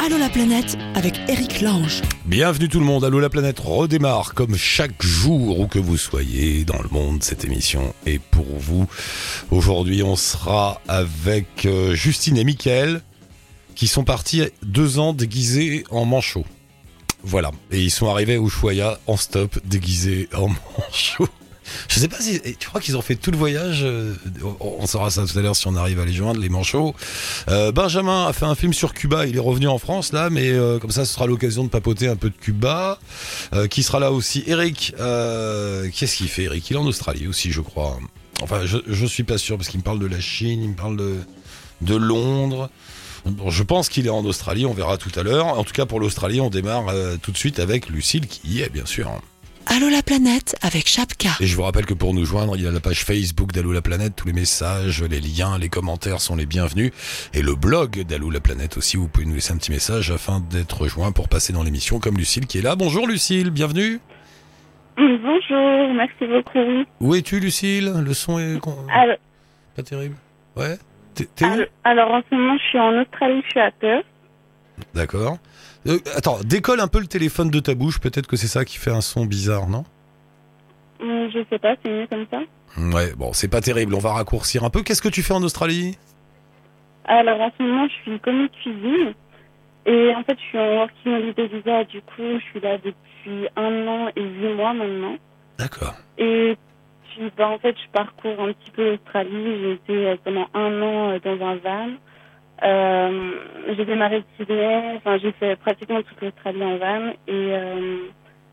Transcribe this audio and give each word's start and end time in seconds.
Allô 0.00 0.16
la 0.16 0.28
planète 0.28 0.78
avec 0.94 1.18
Eric 1.28 1.60
Lange. 1.60 2.02
Bienvenue 2.24 2.68
tout 2.68 2.78
le 2.78 2.84
monde, 2.84 3.04
Allô 3.04 3.18
la 3.18 3.28
planète 3.28 3.58
redémarre 3.58 4.32
comme 4.34 4.54
chaque 4.56 5.02
jour 5.02 5.58
où 5.58 5.66
que 5.66 5.80
vous 5.80 5.96
soyez 5.96 6.64
dans 6.64 6.80
le 6.80 6.88
monde, 6.88 7.24
cette 7.24 7.44
émission 7.44 7.92
est 8.06 8.20
pour 8.20 8.46
vous. 8.58 8.86
Aujourd'hui 9.50 10.04
on 10.04 10.14
sera 10.14 10.80
avec 10.86 11.66
euh, 11.66 11.96
Justine 11.96 12.38
et 12.38 12.44
Mickaël 12.44 13.02
qui 13.74 13.88
sont 13.88 14.04
partis 14.04 14.44
deux 14.62 15.00
ans 15.00 15.12
déguisés 15.12 15.82
en 15.90 16.04
manchots. 16.04 16.46
Voilà, 17.24 17.50
et 17.72 17.82
ils 17.82 17.90
sont 17.90 18.08
arrivés 18.08 18.36
au 18.36 18.48
Choya 18.48 19.00
en 19.08 19.16
stop 19.16 19.58
déguisés 19.64 20.28
en 20.32 20.48
manchots. 20.78 21.28
Je 21.88 21.98
sais 21.98 22.08
pas 22.08 22.20
si 22.20 22.40
tu 22.40 22.68
crois 22.68 22.80
qu'ils 22.80 22.96
ont 22.96 23.02
fait 23.02 23.16
tout 23.16 23.30
le 23.30 23.36
voyage. 23.36 23.80
euh, 23.82 24.14
On 24.60 24.86
saura 24.86 25.10
ça 25.10 25.24
tout 25.26 25.38
à 25.38 25.42
l'heure 25.42 25.56
si 25.56 25.66
on 25.66 25.76
arrive 25.76 26.00
à 26.00 26.04
les 26.04 26.12
joindre, 26.12 26.40
les 26.40 26.48
manchots. 26.48 26.94
Euh, 27.48 27.72
Benjamin 27.72 28.26
a 28.26 28.32
fait 28.32 28.44
un 28.44 28.54
film 28.54 28.72
sur 28.72 28.94
Cuba. 28.94 29.26
Il 29.26 29.36
est 29.36 29.40
revenu 29.40 29.68
en 29.68 29.78
France 29.78 30.12
là, 30.12 30.30
mais 30.30 30.50
euh, 30.50 30.78
comme 30.78 30.90
ça, 30.90 31.04
ce 31.04 31.14
sera 31.14 31.26
l'occasion 31.26 31.64
de 31.64 31.68
papoter 31.68 32.08
un 32.08 32.16
peu 32.16 32.30
de 32.30 32.36
Cuba. 32.36 32.98
Qui 33.70 33.82
sera 33.82 33.98
là 34.00 34.12
aussi? 34.12 34.44
Eric. 34.46 34.94
Qu'est-ce 34.96 36.16
qu'il 36.16 36.28
fait, 36.28 36.44
Eric? 36.44 36.70
Il 36.70 36.74
est 36.74 36.78
en 36.78 36.86
Australie 36.86 37.26
aussi, 37.26 37.52
je 37.52 37.60
crois. 37.60 37.98
Enfin, 38.42 38.60
je, 38.64 39.06
suis 39.06 39.24
pas 39.24 39.38
sûr 39.38 39.56
parce 39.56 39.68
qu'il 39.68 39.80
me 39.80 39.84
parle 39.84 39.98
de 39.98 40.06
la 40.06 40.20
Chine, 40.20 40.62
il 40.62 40.70
me 40.70 40.76
parle 40.76 40.96
de 40.96 41.16
de 41.80 41.94
Londres. 41.94 42.70
Je 43.48 43.62
pense 43.62 43.88
qu'il 43.88 44.06
est 44.06 44.10
en 44.10 44.24
Australie. 44.24 44.66
On 44.66 44.74
verra 44.74 44.96
tout 44.96 45.12
à 45.16 45.22
l'heure. 45.22 45.46
En 45.46 45.64
tout 45.64 45.72
cas, 45.72 45.86
pour 45.86 46.00
l'Australie, 46.00 46.40
on 46.40 46.50
démarre 46.50 46.92
tout 47.22 47.30
de 47.32 47.36
suite 47.38 47.58
avec 47.58 47.88
Lucille 47.88 48.26
qui 48.26 48.48
y 48.48 48.62
est, 48.62 48.68
bien 48.68 48.86
sûr. 48.86 49.10
Allô 49.70 49.88
la 49.90 50.02
planète 50.02 50.56
avec 50.62 50.88
Chapka. 50.88 51.28
Et 51.40 51.46
je 51.46 51.54
vous 51.54 51.62
rappelle 51.62 51.84
que 51.84 51.92
pour 51.94 52.14
nous 52.14 52.24
joindre, 52.24 52.56
il 52.56 52.62
y 52.62 52.66
a 52.66 52.70
la 52.70 52.80
page 52.80 53.04
Facebook 53.04 53.52
d'Allo 53.52 53.72
la 53.72 53.82
planète, 53.82 54.14
tous 54.16 54.26
les 54.26 54.32
messages, 54.32 55.02
les 55.02 55.20
liens, 55.20 55.58
les 55.58 55.68
commentaires 55.68 56.20
sont 56.20 56.36
les 56.36 56.46
bienvenus. 56.46 56.90
Et 57.34 57.42
le 57.42 57.54
blog 57.54 58.02
d'Allo 58.04 58.30
la 58.30 58.40
planète 58.40 58.78
aussi, 58.78 58.96
vous 58.96 59.08
pouvez 59.08 59.26
nous 59.26 59.34
laisser 59.34 59.52
un 59.52 59.58
petit 59.58 59.70
message 59.70 60.10
afin 60.10 60.40
d'être 60.40 60.80
rejoint 60.82 61.12
pour 61.12 61.28
passer 61.28 61.52
dans 61.52 61.62
l'émission 61.62 61.98
comme 62.00 62.16
Lucille 62.16 62.46
qui 62.46 62.58
est 62.58 62.62
là. 62.62 62.76
Bonjour 62.76 63.06
Lucille, 63.06 63.50
bienvenue. 63.50 64.00
Bonjour, 64.96 65.94
merci 65.94 66.26
beaucoup. 66.26 66.84
Où 67.00 67.14
es-tu 67.14 67.38
Lucille? 67.38 67.92
Le 68.02 68.14
son 68.14 68.38
est 68.38 68.58
con- 68.58 68.74
Alors, 68.92 69.16
pas 69.76 69.82
terrible 69.82 70.16
Ouais 70.56 70.76
T'es 71.14 71.28
t'es 71.36 71.44
où? 71.44 71.48
Alors, 71.52 71.66
alors, 71.84 72.10
en 72.12 72.20
ce 72.28 72.34
moment, 72.34 72.56
je 72.58 72.68
suis 72.68 72.78
en 72.78 73.00
Australie, 73.02 73.42
je 73.44 73.50
suis 73.50 73.60
à 73.60 73.70
Perth. 73.70 74.06
D'accord. 74.94 75.38
Euh, 75.88 75.98
attends, 76.16 76.38
décolle 76.44 76.80
un 76.80 76.88
peu 76.88 77.00
le 77.00 77.06
téléphone 77.06 77.50
de 77.50 77.60
ta 77.60 77.74
bouche, 77.74 77.98
peut-être 77.98 78.26
que 78.26 78.36
c'est 78.36 78.46
ça 78.46 78.64
qui 78.64 78.76
fait 78.78 78.90
un 78.90 79.00
son 79.00 79.24
bizarre, 79.24 79.68
non? 79.68 79.84
Hum, 81.00 81.30
Je 81.32 81.44
sais 81.50 81.58
pas, 81.58 81.74
c'est 81.82 81.90
mieux 81.90 82.06
comme 82.06 82.26
ça. 82.30 82.40
Ouais, 82.76 83.14
bon, 83.16 83.32
c'est 83.32 83.48
pas 83.48 83.60
terrible, 83.60 83.94
on 83.94 83.98
va 83.98 84.12
raccourcir 84.12 84.64
un 84.64 84.70
peu. 84.70 84.82
Qu'est-ce 84.82 85.02
que 85.02 85.08
tu 85.08 85.22
fais 85.22 85.32
en 85.34 85.42
Australie? 85.42 85.96
Alors, 87.06 87.40
en 87.40 87.50
ce 87.56 87.62
moment, 87.62 87.88
je 87.88 88.10
suis 88.10 88.20
commis 88.20 88.48
de 88.48 88.54
cuisine. 88.54 89.14
Et 89.86 90.14
en 90.14 90.22
fait, 90.24 90.36
je 90.38 90.44
suis 90.44 90.58
en 90.58 90.74
working 90.76 91.12
holiday 91.14 91.46
visa. 91.46 91.84
Du 91.84 92.02
coup, 92.02 92.38
je 92.38 92.44
suis 92.50 92.60
là 92.60 92.76
depuis 92.76 93.48
un 93.56 93.86
an 93.86 94.08
et 94.14 94.22
huit 94.22 94.54
mois 94.54 94.74
maintenant. 94.74 95.16
D'accord. 95.58 95.94
Et 96.18 96.56
puis, 97.08 97.32
bah, 97.38 97.48
en 97.48 97.58
fait, 97.58 97.74
je 97.82 97.90
parcours 97.90 98.38
un 98.40 98.52
petit 98.52 98.70
peu 98.72 98.90
l'Australie. 98.90 99.30
J'ai 99.62 99.72
été 99.72 100.06
euh, 100.08 100.16
pendant 100.22 100.46
un 100.52 100.82
an 100.82 101.10
euh, 101.12 101.18
dans 101.24 101.46
un 101.46 101.56
van. 101.56 101.88
Euh, 102.62 103.30
j'ai 103.76 103.84
démarré 103.84 104.20
de 104.20 104.24
Sydney. 104.36 104.96
Enfin, 104.96 105.18
j'ai 105.18 105.32
fait 105.32 105.56
pratiquement 105.56 106.02
toute 106.02 106.20
l'Australie 106.20 106.64
en 106.64 106.76
van. 106.78 107.10
Et 107.10 107.16
euh, 107.28 107.98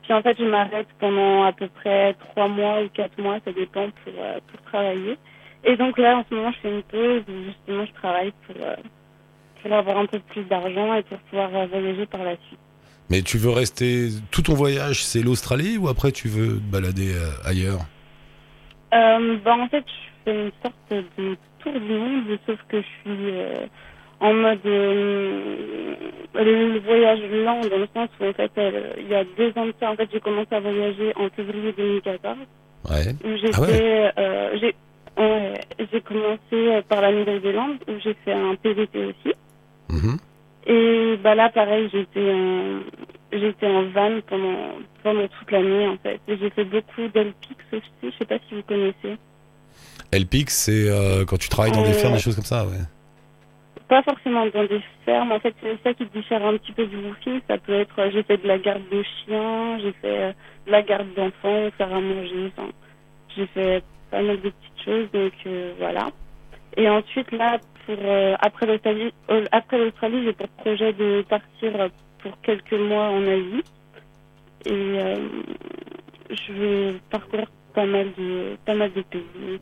puis, 0.03 0.13
en 0.13 0.21
fait, 0.21 0.37
je 0.37 0.45
m'arrête 0.45 0.87
pendant 0.99 1.43
à 1.43 1.53
peu 1.53 1.67
près 1.67 2.13
trois 2.13 2.47
mois 2.47 2.83
ou 2.83 2.89
quatre 2.89 3.17
mois. 3.19 3.39
Ça 3.45 3.51
dépend 3.51 3.89
pour, 4.03 4.13
euh, 4.17 4.39
pour 4.47 4.61
travailler. 4.63 5.17
Et 5.63 5.75
donc 5.77 5.97
là, 5.97 6.17
en 6.17 6.25
ce 6.29 6.35
moment, 6.35 6.51
je 6.51 6.59
fais 6.59 6.69
une 6.69 6.83
pause 6.83 7.23
où 7.27 7.43
justement, 7.45 7.85
je 7.85 7.93
travaille 7.93 8.31
pour, 8.45 8.55
euh, 8.61 8.75
pour 9.61 9.73
avoir 9.73 9.97
un 9.97 10.05
peu 10.05 10.19
plus 10.19 10.43
d'argent 10.43 10.93
et 10.93 11.01
pour 11.03 11.17
pouvoir 11.17 11.49
voyager 11.49 12.05
par 12.05 12.23
la 12.23 12.35
suite. 12.47 12.59
Mais 13.09 13.23
tu 13.23 13.37
veux 13.37 13.49
rester 13.49 14.09
tout 14.31 14.43
ton 14.43 14.53
voyage, 14.53 15.03
c'est 15.03 15.21
l'Australie 15.21 15.77
ou 15.77 15.87
après 15.87 16.11
tu 16.11 16.27
veux 16.27 16.57
te 16.57 16.71
balader 16.71 17.13
ailleurs? 17.43 17.79
Bah, 18.91 19.57
en 19.57 19.67
fait, 19.67 19.83
je 19.87 20.31
fais 20.31 20.45
une 20.45 20.51
sorte 20.63 20.75
de 21.17 21.37
tour 21.59 21.73
du 21.73 21.93
monde, 21.93 22.39
sauf 22.47 22.59
que 22.67 22.81
je 22.81 22.87
suis 23.03 23.33
en 24.19 24.33
mode 24.33 24.59
euh, 24.65 25.95
le, 26.35 26.79
voyage 26.79 27.19
lent, 27.31 27.61
dans 27.61 27.77
le 27.77 27.87
sens 27.93 28.09
où, 28.19 28.25
en 28.25 28.33
fait, 28.33 28.51
euh, 28.57 28.93
il 28.99 29.07
y 29.07 29.15
a 29.15 29.23
deux 29.37 29.51
ans 29.57 29.65
de 29.65 29.73
ça, 29.79 29.91
en 29.91 29.95
fait, 29.95 30.09
j'ai 30.11 30.19
commencé 30.19 30.47
à 30.53 30.59
voyager 30.59 31.13
en 31.15 31.29
février 31.29 31.73
2014, 31.77 32.37
Ouais. 32.89 33.15
où 33.23 33.35
j'ai 33.37 33.49
Ah 33.53 33.61
ouais. 33.61 34.11
euh, 34.17 34.57
j'ai 34.59 34.75
ouais, 35.17 35.53
j'ai 35.91 36.01
commencé 36.01 36.39
euh, 36.53 36.81
par 36.87 37.01
la 37.01 37.11
Nouvelle-Zélande, 37.11 37.77
où 37.87 37.93
j'ai 38.03 38.15
fait 38.25 38.33
un 38.33 38.55
PVT 38.55 39.05
aussi. 39.05 39.33
Mhm. 39.89 40.17
Et 40.67 41.17
bah 41.23 41.35
là, 41.35 41.49
pareil, 41.49 41.89
j'étais 41.91 42.31
en, 42.33 42.79
j'étais 43.31 43.67
en 43.67 43.83
van 43.89 44.19
pendant, 44.27 44.57
pendant 45.03 45.27
toute 45.27 45.51
l'année, 45.51 45.87
en 45.87 45.97
fait. 45.97 46.19
Et 46.27 46.37
j'ai 46.37 46.49
fait 46.49 46.63
beaucoup 46.65 47.07
d'Elpix 47.13 47.55
aussi, 47.71 47.83
je 48.03 48.09
sais 48.17 48.25
pas 48.25 48.37
si 48.49 48.55
vous 48.55 48.63
connaissez. 48.63 49.17
LPX, 50.11 50.47
c'est 50.53 50.89
euh, 50.89 51.25
quand 51.25 51.37
tu 51.37 51.49
travailles 51.49 51.71
dans 51.71 51.83
des 51.83 51.89
Euh, 51.89 51.93
fermes, 51.93 52.13
des 52.13 52.19
choses 52.19 52.35
comme 52.35 52.45
ça, 52.45 52.65
ouais. 52.65 52.77
Pas 53.87 54.01
forcément 54.01 54.47
dans 54.47 54.65
des 54.65 54.81
fermes, 55.05 55.31
en 55.31 55.39
fait, 55.39 55.53
c'est 55.61 55.77
ça 55.83 55.93
qui 55.93 56.05
diffère 56.07 56.43
un 56.43 56.57
petit 56.57 56.71
peu 56.71 56.87
du 56.87 56.97
woofing. 56.97 57.39
Ça 57.47 57.59
peut 57.59 57.73
être, 57.73 57.99
euh, 57.99 58.09
j'ai 58.11 58.23
fait 58.23 58.37
de 58.37 58.47
la 58.47 58.57
garde 58.57 58.81
de 58.89 59.03
chiens, 59.03 59.77
j'ai 59.79 59.91
fait 59.93 60.23
euh, 60.23 60.33
de 60.65 60.71
la 60.71 60.81
garde 60.81 61.13
d'enfants, 61.13 61.69
faire 61.77 61.93
à 61.93 62.01
manger, 62.01 62.51
j'ai 63.35 63.45
fait 63.47 63.83
pas 64.09 64.23
mal 64.23 64.41
de 64.41 64.49
petites 64.49 64.83
choses, 64.83 65.11
donc 65.11 65.33
euh, 65.45 65.73
voilà. 65.77 66.09
Et 66.77 66.89
ensuite, 66.89 67.31
là, 67.31 67.59
pour, 67.85 67.97
après 68.41 68.65
l'Australie, 68.65 69.13
après 69.51 69.77
l'Australie, 69.77 70.23
j'ai 70.25 70.33
pour 70.33 70.47
projet 70.49 70.91
de 70.93 71.23
partir 71.29 71.71
pour 72.19 72.41
quelques 72.41 72.73
mois 72.73 73.09
en 73.09 73.21
Asie. 73.27 73.63
Et 74.65 74.95
je 76.31 76.53
vais 76.53 76.93
parcourir 77.11 77.47
pas 77.73 77.85
mal 77.85 78.11
de, 78.17 78.57
pas 78.65 78.73
mal 78.73 78.91
de 78.93 79.01
pays. 79.03 79.59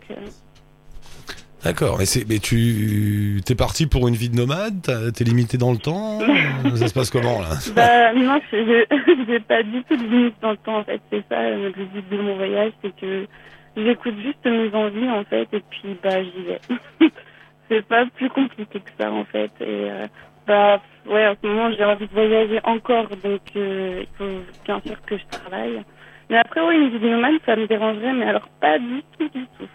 D'accord. 1.63 1.97
Mais, 1.97 2.39
tu 2.39 3.39
t'es 3.45 3.55
parti 3.55 3.87
pour 3.87 4.07
une 4.07 4.15
vie 4.15 4.29
de 4.29 4.35
nomade? 4.35 4.81
T'es 5.15 5.23
limité 5.23 5.57
dans 5.57 5.71
le 5.71 5.77
temps? 5.77 6.19
Ça 6.75 6.87
se 6.87 6.93
passe 6.93 7.09
comment 7.09 7.39
là? 7.39 7.49
Bah 7.75 8.13
non, 8.13 8.39
je 8.51 8.85
j'ai 9.27 9.39
pas 9.39 9.63
du 9.63 9.83
tout 9.83 9.95
de 9.95 10.03
limite 10.03 10.35
dans 10.41 10.51
le 10.51 10.57
temps 10.57 10.77
en 10.79 10.83
fait. 10.83 10.99
C'est 11.09 11.23
ça 11.29 11.39
euh, 11.39 11.71
le 11.75 11.85
but 11.85 12.09
de 12.09 12.17
mon 12.21 12.35
voyage, 12.35 12.73
c'est 12.81 12.95
que 12.99 13.25
j'écoute 13.77 14.15
juste 14.21 14.45
mes 14.45 14.73
envies 14.73 15.09
en 15.09 15.23
fait 15.23 15.47
et 15.53 15.63
puis 15.69 15.97
bah 16.03 16.21
j'y 16.21 16.43
vais. 16.43 16.59
c'est 17.69 17.85
pas 17.85 18.05
plus 18.15 18.29
compliqué 18.29 18.79
que 18.79 18.89
ça 18.99 19.11
en 19.11 19.23
fait. 19.25 19.51
Et 19.61 19.89
euh, 19.89 20.05
bah 20.45 20.81
ouais, 21.05 21.27
en 21.27 21.35
ce 21.41 21.47
moment 21.47 21.71
j'ai 21.77 21.85
envie 21.85 22.07
de 22.07 22.13
voyager 22.13 22.59
encore, 22.65 23.07
donc 23.23 23.41
euh, 23.55 24.03
il 24.03 24.17
faut 24.17 24.41
bien 24.65 24.81
sûr 24.85 25.01
que 25.05 25.17
je 25.17 25.23
travaille. 25.31 25.81
Mais 26.29 26.37
après 26.37 26.61
oui, 26.67 26.75
une 26.75 26.89
vie 26.89 26.99
de 26.99 27.09
nomade, 27.09 27.39
ça 27.45 27.55
me 27.55 27.67
dérangerait, 27.67 28.13
mais 28.13 28.25
alors 28.25 28.47
pas 28.59 28.77
du 28.79 29.01
tout 29.17 29.29
du 29.29 29.45
tout. 29.57 29.67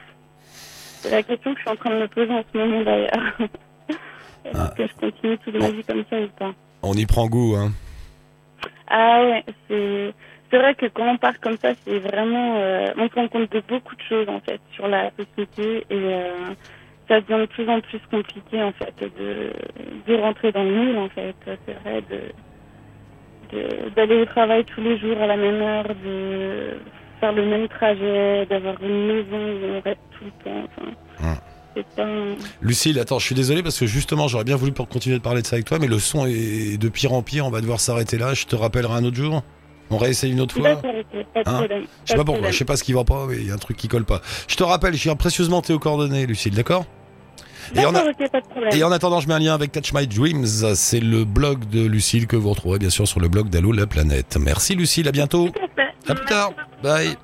C'est 1.03 1.10
la 1.10 1.22
question 1.22 1.53
que 1.54 1.59
je 1.60 1.62
suis 1.62 1.70
en 1.70 1.76
train 1.76 1.91
de 1.91 2.00
me 2.03 2.09
poser 2.09 2.32
en 2.32 2.42
ce 2.53 2.59
moment 2.59 2.82
d'ailleurs. 2.82 3.10
Est-ce 4.44 4.59
Ah. 4.59 4.72
que 4.76 4.86
je 4.86 4.94
continue 4.94 5.38
toute 5.38 5.54
ma 5.60 5.70
vie 5.70 5.84
comme 5.84 6.04
ça 6.09 6.19
ou 6.20 6.28
pas 6.38 6.53
On 6.82 6.92
y 6.94 7.06
prend 7.06 7.26
goût, 7.26 7.54
hein. 7.56 7.70
ah 8.88 9.22
ouais, 9.25 9.44
c'est 9.69 10.14
c'est 10.50 10.56
vrai 10.58 10.75
que 10.75 10.87
quand 10.87 11.06
on 11.06 11.19
part 11.19 11.38
comme 11.41 11.58
ça, 11.62 11.72
c'est 11.87 11.98
vraiment 11.98 12.56
euh, 12.56 12.87
on 12.97 13.08
se 13.08 13.14
rend 13.14 13.28
compte 13.28 13.53
de 13.53 13.60
beaucoup 13.69 13.94
de 13.94 14.03
choses 14.08 14.28
en 14.28 14.41
fait 14.41 14.60
sur 14.72 14.88
la 14.88 15.10
société 15.19 15.78
et 15.91 15.94
euh, 15.94 16.31
ça 17.06 17.20
devient 17.20 17.42
de 17.42 17.47
plus 17.47 17.69
en 17.69 17.81
plus 17.81 18.00
compliqué 18.10 18.62
en 18.62 18.72
fait 18.72 18.94
de 19.19 19.53
de 20.06 20.14
rentrer 20.19 20.53
dans 20.53 20.64
le 20.64 20.70
moule 20.75 20.97
en 20.98 21.08
fait. 21.10 21.34
C'est 21.66 21.75
vrai 21.82 22.03
de 22.10 22.20
de- 23.53 23.88
d'aller 23.91 24.16
au 24.22 24.25
travail 24.26 24.64
tous 24.64 24.81
les 24.81 24.98
jours 24.98 25.20
à 25.20 25.26
la 25.26 25.37
même 25.37 25.60
heure, 25.60 25.84
de 26.04 26.78
faire 27.21 27.33
le 27.33 27.47
même 27.47 27.69
trajet, 27.69 28.47
d'avoir 28.47 28.75
une 28.83 29.06
maison 29.06 29.37
où 29.37 29.77
on 29.77 29.81
reste 29.81 30.01
tout 30.19 30.25
le 30.25 30.45
temps. 30.45 30.69
Enfin, 31.21 31.39
c'est 31.77 31.87
pas 31.95 32.06
Lucille, 32.62 32.99
attends, 32.99 33.19
je 33.19 33.27
suis 33.27 33.34
désolé 33.34 33.62
parce 33.62 33.79
que 33.79 33.87
justement, 33.87 34.27
j'aurais 34.29 34.44
bien 34.44 34.56
voulu 34.56 34.73
pour 34.73 34.88
continuer 34.88 35.17
de 35.19 35.23
parler 35.23 35.43
de 35.43 35.47
ça 35.47 35.56
avec 35.56 35.67
toi, 35.67 35.79
mais 35.81 35.87
le 35.87 35.99
son 35.99 36.26
est 36.26 36.76
de 36.81 36.88
pire 36.88 37.12
en 37.12 37.23
pire. 37.23 37.47
On 37.47 37.50
va 37.50 37.61
devoir 37.61 37.81
s'arrêter 37.81 38.19
là. 38.19 38.35
Je 38.35 38.47
te 38.47 38.56
rappellerai 38.56 38.94
un 38.94 39.05
autre 39.05 39.17
jour. 39.17 39.43
On 39.91 39.97
réessaye 39.97 40.32
une 40.32 40.41
autre 40.41 40.55
fois. 40.55 40.76
Pas 40.76 40.82
de 40.93 40.99
Hein. 41.47 41.67
Je 42.05 42.11
sais 42.12 42.17
pas 42.17 42.25
pourquoi, 42.25 42.50
je 42.50 42.56
sais 42.56 42.65
pas 42.65 42.76
ce 42.76 42.85
qui 42.85 42.93
va 42.93 43.05
pas, 43.05 43.26
mais 43.29 43.37
il 43.37 43.47
y 43.47 43.50
a 43.50 43.55
un 43.55 43.59
truc 43.59 43.76
qui 43.76 43.88
colle 43.88 44.05
pas. 44.05 44.21
Je 44.49 44.56
te 44.56 44.62
rappelle, 44.62 44.94
j'ai 44.94 45.14
précieusement 45.14 45.62
tes 45.62 45.79
coordonnées, 45.79 46.26
Lucille, 46.26 46.55
d'accord? 46.55 46.85
Et 47.75 47.85
en, 47.85 47.94
a- 47.94 48.00
pas 48.03 48.41
de 48.41 48.76
et 48.76 48.82
en 48.82 48.91
attendant, 48.91 49.21
je 49.21 49.29
mets 49.29 49.35
un 49.35 49.38
lien 49.38 49.55
avec 49.55 49.73
Touch 49.73 49.93
My 49.94 50.06
Dreams. 50.06 50.47
C'est 50.75 51.00
le 51.00 51.25
blog 51.25 51.69
de 51.69 51.87
Lucille 51.87 52.26
que 52.26 52.37
vous 52.37 52.50
retrouverez 52.50 52.79
bien 52.79 52.91
sûr 52.91 53.06
sur 53.06 53.21
le 53.21 53.29
blog 53.29 53.50
d'Allo 53.50 53.73
la 53.73 53.87
planète. 53.87 54.37
Merci 54.41 54.75
Lucille, 54.75 55.06
à 55.06 55.12
bientôt. 55.12 55.49
À 56.09 56.14
plus 56.14 56.25
tard. 56.26 56.53
Bye. 56.82 57.16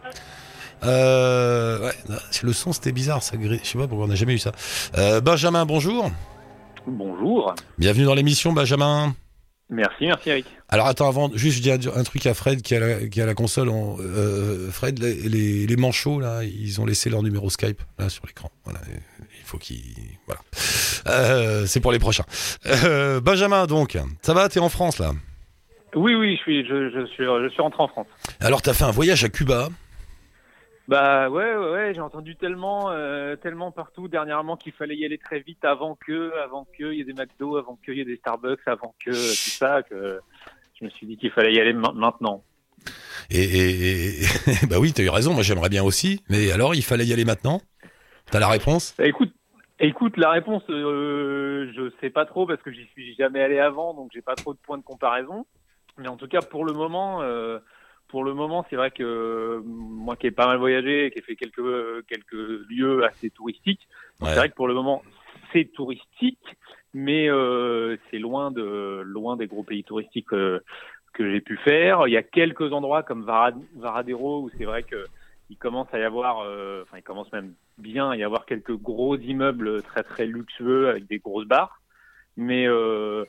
Euh, 0.83 1.87
ouais, 1.87 1.95
le 2.43 2.53
son 2.53 2.73
c'était 2.73 2.93
bizarre, 2.93 3.23
ça 3.23 3.37
grille. 3.37 3.61
Je 3.63 3.69
sais 3.69 3.79
pas 3.79 3.89
pourquoi 3.89 4.07
on 4.07 4.09
n'a 4.09 4.15
jamais 4.15 4.35
eu 4.35 4.39
ça. 4.39 4.53
Euh, 4.99 5.21
Benjamin, 5.21 5.65
bonjour. 5.65 6.11
Bonjour. 6.87 7.55
Bienvenue 7.79 8.05
dans 8.05 8.15
l'émission, 8.15 8.53
Benjamin. 8.53 9.15
Merci, 9.71 10.07
merci 10.07 10.29
Eric. 10.29 10.47
Alors 10.69 10.87
attends, 10.87 11.09
avant, 11.09 11.31
juste 11.35 11.57
je 11.57 11.63
dis 11.63 11.89
un, 11.89 12.03
truc 12.03 12.27
à 12.27 12.35
Fred 12.35 12.61
qui 12.61 12.75
a 12.75 12.81
la, 12.81 13.07
qui 13.07 13.21
a 13.21 13.27
la 13.27 13.35
console. 13.35 13.71
Euh, 13.71 14.71
Fred, 14.71 14.99
les, 14.99 15.15
les, 15.15 15.67
les 15.67 15.77
manchots 15.77 16.21
là, 16.21 16.45
ils 16.45 16.81
ont 16.81 16.85
laissé 16.85 17.09
leur 17.09 17.23
numéro 17.23 17.49
Skype 17.49 17.81
là 17.99 18.11
sur 18.11 18.27
l'écran. 18.27 18.51
Voilà, 18.65 18.81
il 19.45 19.45
faut 19.45 19.59
qu'ils, 19.59 19.81
voilà. 20.27 20.41
Euh, 21.07 21.67
c'est 21.67 21.81
pour 21.81 21.93
les 21.93 21.99
prochains. 21.99 22.25
Euh, 22.67 23.21
Benjamin, 23.21 23.67
donc, 23.67 23.99
ça 24.23 24.35
va 24.35 24.49
T'es 24.49 24.61
en 24.61 24.69
France 24.69 24.99
là? 24.99 25.13
Oui, 25.95 26.15
oui, 26.15 26.37
je 26.37 26.43
suis, 26.43 26.67
je, 26.67 26.91
je 26.91 27.07
suis, 27.07 27.25
je 27.25 27.49
suis 27.49 27.63
rentré 27.63 27.83
en 27.83 27.89
France. 27.89 28.07
Alors 28.41 28.63
t'as 28.63 28.75
fait 28.75 28.85
un 28.85 28.91
voyage 28.91 29.25
à 29.25 29.29
Cuba? 29.29 29.69
Bah 30.87 31.31
ouais, 31.31 31.57
ouais, 31.57 31.71
ouais 31.71 31.93
j'ai 31.95 32.01
entendu 32.01 32.37
tellement, 32.37 32.91
euh, 32.91 33.37
tellement 33.37 33.71
partout 33.71 34.07
dernièrement 34.07 34.57
qu'il 34.57 34.73
fallait 34.73 34.97
y 34.97 35.05
aller 35.07 35.17
très 35.19 35.41
vite 35.41 35.65
avant 35.65 35.97
que, 35.97 36.33
avant 36.45 36.67
qu'il 36.77 36.93
y 36.93 37.01
ait 37.01 37.05
des 37.05 37.15
McDo, 37.15 37.57
avant 37.57 37.79
qu'il 37.85 37.95
y 37.95 38.01
ait 38.01 38.05
des 38.05 38.17
Starbucks, 38.17 38.61
avant 38.67 38.95
que 39.03 39.11
tout 39.11 39.51
ça, 39.59 39.83
que 39.83 40.21
je 40.79 40.85
me 40.85 40.91
suis 40.91 41.07
dit 41.07 41.17
qu'il 41.17 41.31
fallait 41.31 41.55
y 41.55 41.61
aller 41.61 41.73
ma- 41.73 41.93
maintenant. 41.93 42.43
Et, 43.31 43.43
et, 43.43 44.23
et- 44.25 44.27
bah 44.69 44.79
oui, 44.79 44.93
t'as 44.93 45.03
eu 45.03 45.09
raison. 45.09 45.33
Moi, 45.33 45.43
j'aimerais 45.43 45.71
bien 45.71 45.83
aussi. 45.83 46.23
Mais 46.29 46.51
alors, 46.53 46.75
il 46.75 46.83
fallait 46.83 47.07
y 47.07 47.13
aller 47.13 47.25
maintenant? 47.25 47.63
T'as 48.31 48.41
la 48.41 48.49
réponse? 48.49 48.95
Bah, 48.99 49.07
écoute, 49.07 49.33
écoute, 49.81 50.17
la 50.19 50.31
réponse, 50.31 50.63
euh, 50.69 51.71
je 51.75 51.91
sais 52.01 52.11
pas 52.11 52.27
trop 52.27 52.47
parce 52.47 52.61
que 52.63 52.73
j'y 52.73 52.87
suis 52.89 53.15
jamais 53.15 53.43
allé 53.43 53.59
avant, 53.59 53.95
donc 53.95 54.11
j'ai 54.13 54.23
pas 54.23 54.35
trop 54.35 54.53
de 54.53 54.59
points 54.59 54.79
de 54.79 54.83
comparaison. 54.83 55.47
Mais 55.99 56.09
en 56.09 56.17
tout 56.17 56.29
cas, 56.29 56.41
pour 56.43 56.65
le 56.65 56.73
moment, 56.73 57.23
euh, 57.23 57.59
pour 58.09 58.25
le 58.25 58.35
moment, 58.35 58.67
c'est 58.69 58.77
vrai 58.77 58.91
que 58.91 59.03
euh, 59.03 59.61
moi 59.65 60.17
qui 60.17 60.27
ai 60.27 60.31
pas 60.31 60.47
mal 60.47 60.59
voyagé, 60.59 61.11
qui 61.13 61.19
ai 61.19 61.23
fait 61.23 61.37
quelques 61.37 62.07
quelques 62.07 62.33
lieux 62.69 63.05
assez 63.05 63.31
touristiques, 63.31 63.87
Ouais. 64.21 64.29
c'est 64.31 64.37
vrai 64.37 64.49
que 64.49 64.55
pour 64.55 64.69
le 64.69 64.75
moment, 64.75 65.03
c'est 65.53 65.65
touristique, 65.73 66.57
mais 66.93 67.29
euh, 67.29 67.97
c'est 68.11 68.19
loin 68.19 68.51
de 68.51 69.03
loin 69.05 69.37
des 69.37 69.47
gros 69.47 69.63
pays 69.65 69.85
touristiques 69.85 70.33
euh, 70.33 70.61
que 71.13 71.31
j'ai 71.31 71.41
pu 71.41 71.57
faire. 71.59 72.07
Il 72.09 72.13
y 72.13 72.17
a 72.17 72.23
quelques 72.23 72.73
endroits 72.73 73.03
comme 73.03 73.25
Vara- 73.25 73.53
Varadero 73.77 74.43
où 74.43 74.51
c'est 74.57 74.65
vrai 74.65 74.83
que 74.85 75.07
il 75.51 75.57
commence 75.59 75.93
à 75.93 75.99
y 75.99 76.03
avoir, 76.03 76.41
euh, 76.41 76.83
enfin 76.83 76.99
il 76.99 77.03
commence 77.03 77.31
même 77.33 77.55
bien 77.79 78.11
à 78.11 78.17
y 78.17 78.23
avoir 78.25 78.47
quelques 78.47 78.77
gros 78.77 79.17
immeubles 79.17 79.83
très 79.83 80.03
très 80.03 80.27
luxueux 80.27 80.89
avec 80.89 81.07
des 81.07 81.19
grosses 81.19 81.47
barres. 81.47 81.81
Mais 82.37 82.67
euh, 82.67 83.25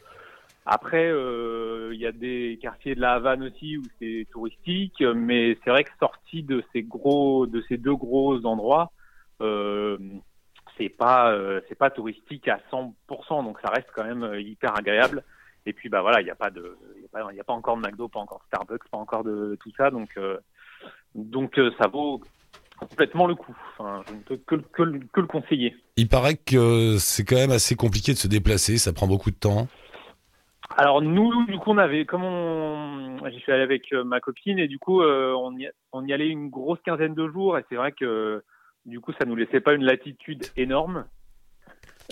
après, 0.66 1.06
euh, 1.12 1.92
il 1.94 2.00
y 2.00 2.08
a 2.08 2.12
des 2.12 2.58
quartiers 2.60 2.96
de 2.96 3.02
la 3.02 3.14
Havane 3.14 3.44
aussi 3.44 3.78
où 3.78 3.84
c'est 4.00 4.26
touristique, 4.32 5.02
mais 5.02 5.58
c'est 5.64 5.70
vrai 5.70 5.84
que 5.84 5.92
sorti 6.00 6.42
de 6.42 6.64
ces 6.74 6.82
deux 7.78 7.96
gros 7.96 8.46
endroits, 8.46 8.92
euh, 9.42 9.98
c'est 10.76 10.90
pas, 10.90 11.32
euh, 11.32 11.62
pas 11.78 11.92
touristique 11.92 12.48
à 12.48 12.60
100%, 12.72 13.44
donc 13.44 13.60
ça 13.64 13.70
reste 13.70 13.90
quand 13.96 14.06
même 14.06 14.40
hyper 14.40 14.76
agréable. 14.76 15.24
Et 15.68 15.74
puis 15.74 15.90
bah 15.90 16.02
voilà, 16.02 16.22
il 16.22 16.26
n'y 16.26 16.32
a 16.32 16.36
pas 16.36 16.50
de, 16.50 16.78
il 16.98 17.20
a 17.20 17.42
a 17.42 17.44
pas 17.44 17.54
encore 17.54 17.78
de 17.78 17.82
McDo, 17.82 18.08
pas 18.08 18.20
encore 18.20 18.42
Starbucks, 18.48 18.88
pas 18.90 18.98
encore 18.98 19.24
de 19.24 19.58
tout 19.60 19.72
ça, 19.78 19.92
donc 19.92 20.18
donc 21.16 21.60
ça 21.80 21.88
vaut 21.88 22.22
complètement 22.78 23.26
le 23.28 23.36
coup. 23.36 23.56
Je 23.80 24.14
ne 24.14 24.20
peux 24.38 24.38
que 24.38 25.22
le 25.22 25.28
conseiller. 25.28 25.76
Il 25.98 26.08
paraît 26.08 26.36
que 26.36 26.98
c'est 27.00 27.24
quand 27.24 27.36
même 27.36 27.52
assez 27.52 27.76
compliqué 27.76 28.14
de 28.14 28.18
se 28.18 28.28
déplacer. 28.28 28.78
Ça 28.78 28.94
prend 28.94 29.08
beaucoup 29.08 29.32
de 29.32 29.36
temps. 29.36 29.68
Alors 30.70 31.02
nous, 31.02 31.46
du 31.46 31.58
coup, 31.58 31.72
on 31.72 31.78
avait, 31.78 32.06
comme 32.06 32.24
on, 32.24 33.18
j'y 33.30 33.40
suis 33.40 33.52
allé 33.52 33.64
avec 33.64 33.94
euh, 33.94 34.04
ma 34.04 34.20
copine 34.20 34.60
et 34.60 34.68
du 34.68 34.78
coup, 34.80 35.02
euh, 35.02 35.34
on, 35.34 35.56
y, 35.58 35.70
on 35.94 36.06
y 36.06 36.14
allait 36.14 36.28
une 36.28 36.50
grosse 36.50 36.82
quinzaine 36.84 37.16
de 37.16 37.28
jours 37.30 37.58
et 37.58 37.66
c'est 37.70 37.76
vrai 37.76 37.92
que 37.92 38.44
du 38.86 39.00
coup, 39.00 39.14
ça 39.14 39.26
nous 39.26 39.36
laissait 39.36 39.62
pas 39.62 39.74
une 39.74 39.86
latitude 39.86 40.50
énorme. 40.58 41.06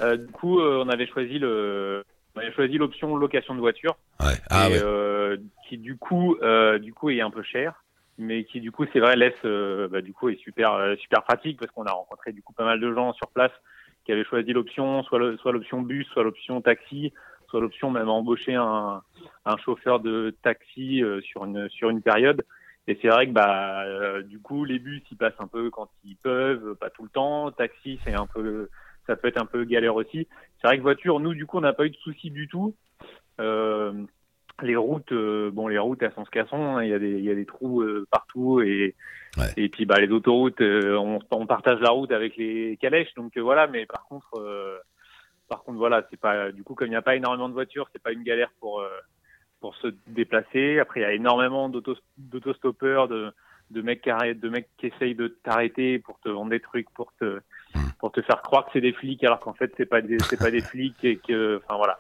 Euh, 0.02 0.18
du 0.18 0.32
coup, 0.32 0.60
euh, 0.60 0.84
on 0.84 0.90
avait 0.90 1.08
choisi 1.08 1.40
le, 1.40 2.04
on 2.36 2.40
avait 2.40 2.54
choisi 2.54 2.78
l'option 2.78 3.16
location 3.16 3.54
de 3.54 3.60
voiture, 3.60 3.98
Ouais. 4.20 4.40
Ah 4.50 4.70
et, 4.70 4.74
ouais. 4.74 4.80
euh, 4.80 5.38
qui 5.68 5.78
du 5.78 5.98
coup, 5.98 6.36
euh, 6.42 6.80
du 6.80 6.94
coup, 6.94 7.10
est 7.10 7.22
un 7.22 7.30
peu 7.32 7.44
cher, 7.44 7.84
mais 8.18 8.44
qui 8.46 8.62
du 8.62 8.72
coup, 8.72 8.86
c'est 8.94 9.00
vrai, 9.00 9.16
laisse, 9.16 9.34
bah, 9.92 10.02
du 10.02 10.14
coup, 10.14 10.30
est 10.30 10.38
super, 10.38 10.96
super 11.00 11.24
pratique 11.24 11.60
parce 11.60 11.72
qu'on 11.72 11.86
a 11.86 11.92
rencontré 11.92 12.32
du 12.32 12.42
coup 12.42 12.54
pas 12.54 12.66
mal 12.66 12.80
de 12.80 12.94
gens 12.94 13.14
sur 13.14 13.28
place 13.30 13.52
qui 14.06 14.12
avaient 14.12 14.26
choisi 14.26 14.52
l'option, 14.54 15.04
soit 15.04 15.20
le- 15.20 15.38
soit 15.38 15.52
l'option 15.52 15.82
bus, 15.82 16.08
soit 16.08 16.24
l'option 16.24 16.62
taxi, 16.62 17.14
l'option 17.60 17.92
même 17.92 18.10
embaucher 18.10 18.56
un, 18.56 19.02
un 19.46 19.58
chauffeur 19.58 20.00
de 20.00 20.36
taxi 20.42 21.04
euh, 21.04 21.22
sur 21.22 21.46
une 21.46 21.70
sur 21.70 21.90
une 21.90 22.02
période. 22.02 22.44
Et 22.88 22.98
c'est 23.02 23.08
vrai 23.08 23.28
que 23.28 23.32
bah 23.32 23.84
euh, 23.86 24.22
du 24.24 24.40
coup 24.40 24.66
les 24.66 24.80
bus 24.80 25.02
ils 25.12 25.18
passent 25.18 25.40
un 25.40 25.48
peu 25.48 25.70
quand 25.70 25.90
ils 26.04 26.18
peuvent, 26.18 26.76
pas 26.76 26.90
tout 26.90 27.04
le 27.04 27.10
temps. 27.10 27.52
Taxi 27.52 28.00
c'est 28.04 28.14
un 28.14 28.28
peu 28.28 28.70
ça 29.08 29.16
peut 29.16 29.28
être 29.28 29.42
un 29.42 29.46
peu 29.46 29.64
galère 29.64 29.96
aussi. 29.96 30.28
C'est 30.62 30.68
vrai 30.68 30.78
que 30.78 30.84
voiture 30.84 31.20
nous 31.20 31.34
du 31.34 31.46
coup 31.46 31.58
on 31.58 31.62
n'a 31.62 31.74
pas 31.74 31.86
eu 31.86 31.90
de 31.92 31.98
soucis 31.98 32.30
du 32.32 32.48
tout. 32.48 32.76
Euh, 33.40 33.94
les 34.62 34.76
routes 34.76 35.12
euh, 35.12 35.50
bon 35.52 35.68
les 35.68 35.80
routes 35.80 36.04
elles 36.04 36.14
sont 36.14 36.26
se 36.26 36.30
cassons, 36.30 36.64
hein. 36.78 36.84
il 36.84 36.90
y 36.90 36.94
a 36.94 37.00
des 37.00 37.12
il 37.18 37.24
y 37.24 37.32
a 37.32 37.36
des 37.36 37.46
trous 37.46 37.82
euh, 37.82 38.08
partout 38.12 38.62
et 38.62 38.96
Ouais. 39.36 39.52
et 39.58 39.68
puis 39.68 39.88
bah 39.88 40.00
les 40.00 40.12
autoroutes 40.12 40.62
euh, 40.62 40.96
on, 40.96 41.18
on 41.32 41.48
partage 41.48 41.80
la 41.80 41.90
route 41.90 42.12
avec 42.12 42.38
les 42.38 42.78
calèches 42.80 43.16
donc 43.16 43.36
voilà 43.40 43.66
mais 43.66 43.88
par 43.88 44.06
contre 44.06 44.40
par 45.54 45.64
contre, 45.64 45.78
voilà, 45.78 45.98
c'est 46.10 46.20
pas 46.28 46.52
du 46.52 46.64
coup 46.64 46.76
comme 46.76 46.88
il 46.88 46.96
n'y 46.98 47.04
a 47.04 47.10
pas 47.10 47.16
énormément 47.16 47.50
de 47.50 47.54
voitures, 47.54 47.88
c'est 47.92 48.02
pas 48.02 48.12
une 48.18 48.24
galère 48.24 48.52
pour 48.60 48.74
euh, 48.82 48.90
pour 49.62 49.76
se 49.82 49.88
déplacer. 50.08 50.80
Après, 50.80 51.00
il 51.00 51.04
y 51.04 51.12
a 51.12 51.14
énormément 51.14 51.70
d'auto- 51.74 52.04
d'autostoppeurs, 52.18 53.08
de 53.08 53.22
de 53.76 53.82
mecs 53.82 54.02
qui 54.04 54.10
arrêtent, 54.10 54.40
de 54.40 54.50
mecs 54.50 54.70
qui 54.78 54.88
essayent 54.88 55.16
de 55.24 55.28
t'arrêter 55.46 56.00
pour 56.06 56.20
te 56.24 56.30
vendre 56.30 56.52
des 56.56 56.60
trucs, 56.70 56.90
pour 56.98 57.10
te 57.20 57.28
pour 58.00 58.12
te 58.12 58.22
faire 58.28 58.42
croire 58.42 58.66
que 58.66 58.72
c'est 58.74 58.82
des 58.90 58.94
flics 58.94 59.24
alors 59.24 59.40
qu'en 59.44 59.54
fait 59.60 59.72
c'est 59.78 59.90
pas 59.94 60.02
des 60.02 60.18
c'est 60.30 60.42
pas 60.46 60.52
des 60.52 60.64
flics 60.72 61.04
et 61.04 61.18
que 61.28 61.62
enfin 61.64 61.78
voilà. 61.78 61.96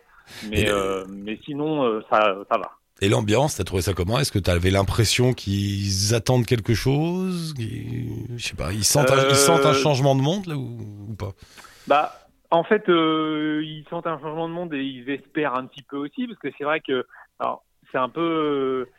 Mais 0.50 0.66
euh, 0.70 1.06
mais 1.08 1.40
sinon 1.46 1.72
euh, 1.86 2.02
ça 2.10 2.20
ça 2.50 2.58
va. 2.58 2.70
Et 3.02 3.10
l'ambiance, 3.10 3.56
t'as 3.58 3.64
trouvé 3.64 3.82
ça 3.82 3.94
comment? 3.94 4.18
Est-ce 4.20 4.32
que 4.32 4.40
t'avais 4.40 4.70
l'impression 4.72 5.34
qu'ils 5.34 6.14
attendent 6.14 6.46
quelque 6.46 6.74
chose? 6.74 7.54
Je 7.58 8.44
sais 8.48 8.56
pas, 8.56 8.72
ils 8.72 8.86
sentent, 8.86 9.12
un, 9.12 9.18
Euh, 9.18 9.30
ils 9.30 9.36
sentent 9.36 9.66
un 9.66 9.74
changement 9.74 10.16
de 10.16 10.22
monde 10.22 10.46
là 10.46 10.56
ou, 10.56 10.78
ou 11.10 11.16
pas? 11.16 11.34
Bah, 11.88 12.14
en 12.54 12.64
fait, 12.64 12.88
euh, 12.88 13.62
ils 13.64 13.84
sentent 13.90 14.06
un 14.06 14.20
changement 14.20 14.48
de 14.48 14.54
monde 14.54 14.74
et 14.76 14.84
ils 14.84 15.10
espèrent 15.10 15.56
un 15.56 15.66
petit 15.66 15.82
peu 15.82 15.98
aussi, 15.98 16.28
parce 16.28 16.40
que 16.40 16.50
c'est 16.56 16.64
vrai 16.64 16.82
que, 16.82 17.06
alors, 17.40 17.64
c'est 17.92 17.98
un 17.98 18.10
peu, 18.10 18.22
euh, 18.22 18.92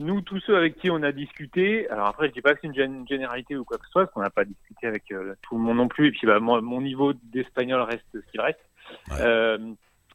nous, 0.00 0.20
tous 0.20 0.40
ceux 0.40 0.56
avec 0.56 0.76
qui 0.78 0.90
on 0.90 1.02
a 1.04 1.12
discuté, 1.12 1.88
alors 1.90 2.08
après, 2.08 2.26
je 2.28 2.32
dis 2.32 2.42
pas 2.42 2.54
que 2.54 2.60
c'est 2.60 2.66
une 2.66 2.74
gén- 2.74 3.08
généralité 3.08 3.56
ou 3.56 3.64
quoi 3.64 3.78
que 3.78 3.86
ce 3.86 3.92
soit, 3.92 4.02
parce 4.02 4.14
qu'on 4.14 4.22
n'a 4.22 4.30
pas 4.30 4.44
discuté 4.44 4.88
avec 4.88 5.12
euh, 5.12 5.34
tout 5.42 5.56
le 5.56 5.62
monde 5.62 5.76
non 5.76 5.86
plus, 5.86 6.08
et 6.08 6.10
puis 6.10 6.26
bah, 6.26 6.40
mon 6.40 6.80
niveau 6.80 7.12
d'espagnol 7.12 7.82
reste 7.82 8.04
ce 8.12 8.30
qu'il 8.30 8.40
reste. 8.40 8.60
Ouais. 9.10 9.58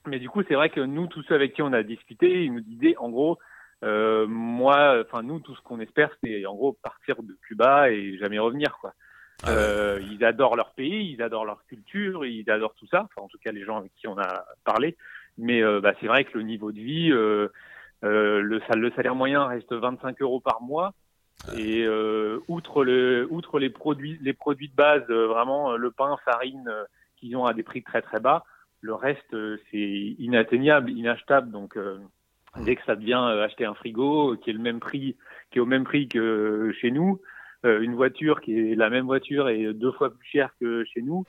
Mais 0.06 0.20
du 0.20 0.28
coup, 0.28 0.44
c'est 0.46 0.56
vrai 0.56 0.70
que 0.70 0.82
nous, 0.82 1.08
tous 1.08 1.24
ceux 1.24 1.36
avec 1.36 1.54
qui 1.54 1.62
on 1.62 1.72
a 1.72 1.84
discuté, 1.84 2.44
ils 2.44 2.54
nous 2.54 2.60
disaient, 2.60 2.98
en 2.98 3.10
gros, 3.10 3.40
moi, 3.82 5.02
enfin, 5.06 5.24
nous, 5.24 5.40
tout 5.40 5.56
ce 5.56 5.62
qu'on 5.62 5.80
espère, 5.80 6.10
c'est 6.22 6.46
en 6.46 6.56
gros 6.56 6.74
partir 6.74 7.24
de 7.24 7.34
Cuba 7.48 7.90
et 7.90 8.18
jamais 8.18 8.40
revenir, 8.40 8.78
quoi. 8.82 8.94
Ah 9.42 9.52
ouais. 9.52 9.58
Euh, 9.58 10.02
ils 10.12 10.24
adorent 10.24 10.56
leur 10.56 10.72
pays, 10.74 11.12
ils 11.12 11.22
adorent 11.22 11.46
leur 11.46 11.66
culture, 11.66 12.26
ils 12.26 12.50
adorent 12.50 12.76
tout 12.76 12.88
ça. 12.88 13.04
Enfin, 13.04 13.26
en 13.26 13.28
tout 13.28 13.40
cas, 13.44 13.52
les 13.52 13.66
gens 13.66 13.78
avec 13.78 13.94
qui 13.96 14.08
on 14.08 14.18
a 14.18 14.46
parlé. 14.64 14.96
Mais 15.38 15.64
euh, 15.64 15.82
bah, 15.82 15.94
c'est 16.00 16.08
vrai 16.08 16.26
que 16.26 16.38
le 16.38 16.44
niveau 16.44 16.72
de 16.72 16.80
vie, 16.80 17.12
euh, 17.12 17.50
euh, 18.04 18.42
le, 18.42 18.62
le 18.76 18.92
salaire 18.92 19.16
moyen 19.16 19.46
reste 19.46 19.74
25 19.74 20.22
euros 20.22 20.40
par 20.40 20.62
mois. 20.62 20.94
Et 21.52 21.84
euh, 21.84 22.40
outre 22.48 22.86
le, 22.86 23.28
outre 23.30 23.60
les 23.60 23.70
produits, 23.70 24.18
les 24.22 24.34
produits 24.34 24.70
de 24.70 24.76
base, 24.76 25.04
euh, 25.10 25.28
vraiment 25.28 25.76
le 25.76 25.92
pain, 25.92 26.16
farine, 26.24 26.68
euh, 26.70 26.86
qu'ils 27.18 27.36
ont 27.36 27.46
à 27.46 27.54
des 27.54 27.64
prix 27.64 27.84
très 27.84 28.02
très 28.02 28.22
bas, 28.22 28.46
le 28.80 28.94
reste 28.94 29.34
euh, 29.34 29.58
c'est 29.70 29.78
inatteignable, 29.78 30.92
inachetable. 30.92 31.52
Donc 31.52 31.76
euh, 31.76 32.00
dès 32.62 32.78
que 32.78 32.84
ça 32.86 32.96
devient 32.96 33.22
acheter 33.44 33.66
un 33.66 33.74
frigo 33.74 34.38
qui 34.38 34.52
est 34.52 34.54
le 34.54 34.60
même 34.60 34.80
prix, 34.80 35.18
qui 35.52 35.58
est 35.58 35.62
au 35.62 35.66
même 35.66 35.84
prix 35.84 36.08
que 36.08 36.72
chez 36.80 36.92
nous, 36.92 37.20
une 37.64 37.96
voiture 37.96 38.42
qui 38.42 38.58
est 38.58 38.76
la 38.76 38.90
même 38.90 39.06
voiture 39.06 39.50
et 39.50 39.74
deux 39.74 39.92
fois 39.94 40.10
plus 40.10 40.28
chère 40.28 40.50
que 40.60 40.84
chez 40.94 41.02
nous. 41.02 41.26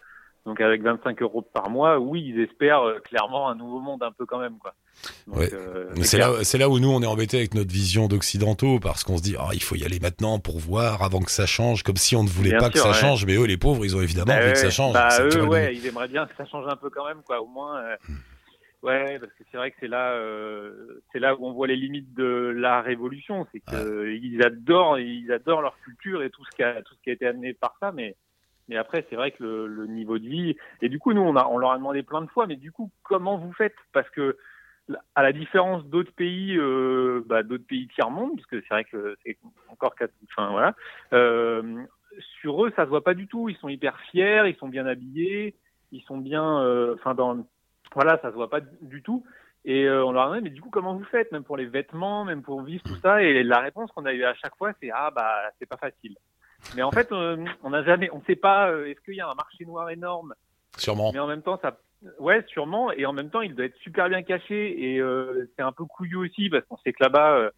Donc 0.47 0.61
avec 0.61 0.83
25 0.83 1.23
euros 1.23 1.41
par 1.41 1.71
mois, 1.71 1.99
oui, 1.99 2.23
ils 2.26 2.38
espèrent 2.43 2.83
euh, 2.83 2.99
clairement 2.99 3.49
un 3.49 3.55
nouveau 3.55 3.81
monde 3.81 4.03
un 4.03 4.12
peu 4.12 4.26
quand 4.26 4.38
même 4.38 4.59
quoi. 4.59 4.75
Donc, 5.26 5.38
Ouais. 5.38 5.49
euh, 5.55 5.87
C'est 6.03 6.19
là, 6.19 6.31
c'est 6.43 6.59
là 6.59 6.69
où 6.69 6.79
nous 6.81 6.91
on 6.91 7.00
est 7.00 7.07
embêtés 7.07 7.38
avec 7.38 7.55
notre 7.55 7.73
vision 7.73 8.09
d'occidentaux 8.09 8.79
parce 8.79 9.05
qu'on 9.05 9.17
se 9.17 9.23
dit 9.23 9.37
ah 9.38 9.49
il 9.55 9.62
faut 9.62 9.75
y 9.75 9.85
aller 9.87 10.00
maintenant 10.00 10.38
pour 10.38 10.59
voir 10.59 11.03
avant 11.03 11.21
que 11.21 11.31
ça 11.31 11.47
change 11.47 11.83
comme 11.83 11.97
si 11.97 12.14
on 12.14 12.25
ne 12.25 12.29
voulait 12.29 12.50
Bien 12.50 12.59
pas 12.59 12.69
que 12.69 12.79
ça 12.79 12.88
ouais. 12.88 12.95
change 12.95 13.25
mais 13.25 13.37
eux 13.37 13.47
les 13.47 13.57
pauvres 13.57 13.87
ils 13.87 13.97
ont 13.97 14.03
évidemment 14.03 14.35
Bah 14.35 14.43
envie 14.43 14.53
que 14.53 14.59
ça 14.59 14.69
change. 14.71 14.93
Bah 14.93 15.09
eux, 15.23 15.45
ouais, 15.47 15.75
ils 15.75 15.87
aimeraient 15.87 16.09
bien 16.09 16.26
que 16.26 16.35
ça 16.37 16.45
change 16.45 16.67
un 16.69 16.76
peu 16.76 16.91
quand 16.91 17.07
même, 17.09 17.23
quoi. 17.25 17.41
Au 17.41 17.47
moins, 17.47 17.79
euh, 17.79 17.97
ouais, 18.85 19.19
parce 19.19 19.33
que 19.33 19.43
c'est 19.50 19.57
vrai 19.57 19.71
que 19.71 19.76
c'est 19.81 19.88
là, 19.88 20.12
euh, 20.12 21.03
c'est 21.12 21.19
là 21.19 21.35
où 21.35 21.47
on 21.47 21.53
voit 21.53 21.67
les 21.67 21.76
limites 21.76 22.14
de 22.14 22.53
la 22.57 22.83
révolution. 22.83 23.47
C'est 23.53 23.61
que 23.61 24.12
ils 24.12 24.45
adorent, 24.45 24.99
ils 24.99 25.33
adorent 25.33 25.62
leur 25.62 25.76
culture 25.81 26.23
et 26.23 26.31
tout 26.31 26.45
ce 26.45 26.57
qui 26.57 26.62
a, 26.62 26.83
tout 26.83 26.95
ce 26.95 27.03
qui 27.03 27.11
a 27.11 27.14
été 27.14 27.26
amené 27.26 27.55
par 27.55 27.76
ça, 27.81 27.93
mais 27.93 28.17
mais 28.69 28.76
après, 28.76 29.07
c'est 29.11 29.17
vrai 29.17 29.31
que 29.33 29.43
le, 29.43 29.67
le 29.67 29.87
niveau 29.87 30.19
de 30.19 30.26
vie. 30.26 30.57
Et 30.81 30.88
du 30.88 30.99
coup, 30.99 31.12
nous, 31.12 31.21
on 31.21 31.37
a, 31.37 31.47
on 31.47 31.59
leur 31.59 31.73
a 31.73 31.76
demandé 31.76 32.03
plein 32.03 32.23
de 32.23 32.29
fois, 32.29 32.47
mais 32.47 32.57
du 32.57 32.73
coup, 32.73 32.91
comment 33.03 33.37
vous 33.37 33.53
faites? 33.53 33.76
Parce 33.93 34.09
que 34.11 34.38
à 35.14 35.23
la 35.23 35.33
différence 35.33 35.85
d'autres 35.87 36.12
pays, 36.12 36.57
euh, 36.57 37.23
bah, 37.26 37.43
d'autres 37.43 37.67
pays 37.67 37.88
tiers 37.88 38.11
monde, 38.11 38.37
parce 38.37 38.47
que 38.47 38.61
c'est 38.62 38.75
vrai 38.75 38.85
que 38.85 39.17
c'est 39.25 39.38
encore 39.69 39.95
quatre, 39.95 40.12
enfin 40.31 40.50
voilà. 40.50 40.75
Euh, 41.12 41.85
sur 42.41 42.64
eux, 42.64 42.73
ça 42.76 42.85
se 42.85 42.91
voit 42.91 43.05
pas 43.05 43.14
du 43.14 43.26
tout. 43.26 43.49
Ils 43.49 43.57
sont 43.57 43.69
hyper 43.69 43.99
fiers, 44.11 44.43
ils 44.47 44.57
sont 44.57 44.69
bien 44.69 44.87
habillés, 44.87 45.55
ils 45.93 46.03
sont 46.03 46.19
bien, 46.19 46.61
euh, 46.62 46.95
enfin 46.95 47.14
dans, 47.14 47.47
voilà, 47.95 48.19
ça 48.23 48.31
se 48.31 48.35
voit 48.35 48.51
pas 48.51 48.61
du 48.81 49.03
tout. 49.03 49.25
Et 49.65 49.85
euh, 49.85 50.05
on 50.05 50.13
leur 50.13 50.25
a 50.25 50.27
demandé, 50.27 50.43
mais 50.43 50.51
du 50.51 50.61
coup, 50.61 50.69
comment 50.69 50.95
vous 50.95 51.05
faites, 51.05 51.33
même 51.33 51.45
pour 51.45 51.57
les 51.57 51.65
vêtements, 51.65 52.25
même 52.25 52.43
pour 52.43 52.63
vivre, 52.63 52.83
tout 52.85 52.97
ça? 52.97 53.23
Et 53.23 53.43
la 53.43 53.61
réponse 53.61 53.91
qu'on 53.93 54.05
a 54.05 54.13
eue 54.13 54.25
à 54.25 54.35
chaque 54.35 54.57
fois, 54.57 54.73
c'est 54.81 54.91
ah 54.93 55.11
bah 55.11 55.35
c'est 55.59 55.67
pas 55.67 55.79
facile. 55.79 56.17
Mais 56.77 56.83
en 56.83 56.91
fait, 56.91 57.11
euh, 57.13 57.43
on 57.63 57.71
n'a 57.71 57.83
jamais, 57.83 58.11
on 58.13 58.23
sait 58.23 58.37
pas, 58.37 58.71
euh, 58.71 58.87
est-ce 58.87 59.01
qu'il 59.01 59.15
y 59.15 59.21
a 59.21 59.29
un 59.29 59.35
marché 59.35 59.65
noir 59.65 59.89
énorme? 59.91 60.35
Sûrement. 60.77 61.13
Mais 61.13 61.19
en 61.19 61.27
même 61.27 61.43
temps, 61.43 61.59
ça, 61.63 61.79
ouais, 62.19 62.45
sûrement. 62.49 62.93
Et 62.93 63.07
en 63.07 63.13
même 63.15 63.31
temps, 63.31 63.41
il 63.41 63.55
doit 63.55 63.65
être 63.65 63.77
super 63.79 64.09
bien 64.09 64.23
caché. 64.23 64.93
Et 64.93 65.01
euh, 65.01 65.51
c'est 65.57 65.63
un 65.63 65.73
peu 65.73 65.85
couillu 65.85 66.17
aussi 66.17 66.51
parce 66.51 66.65
qu'on 66.67 66.77
sait 66.79 66.93
que 66.93 67.03
là-bas, 67.03 67.51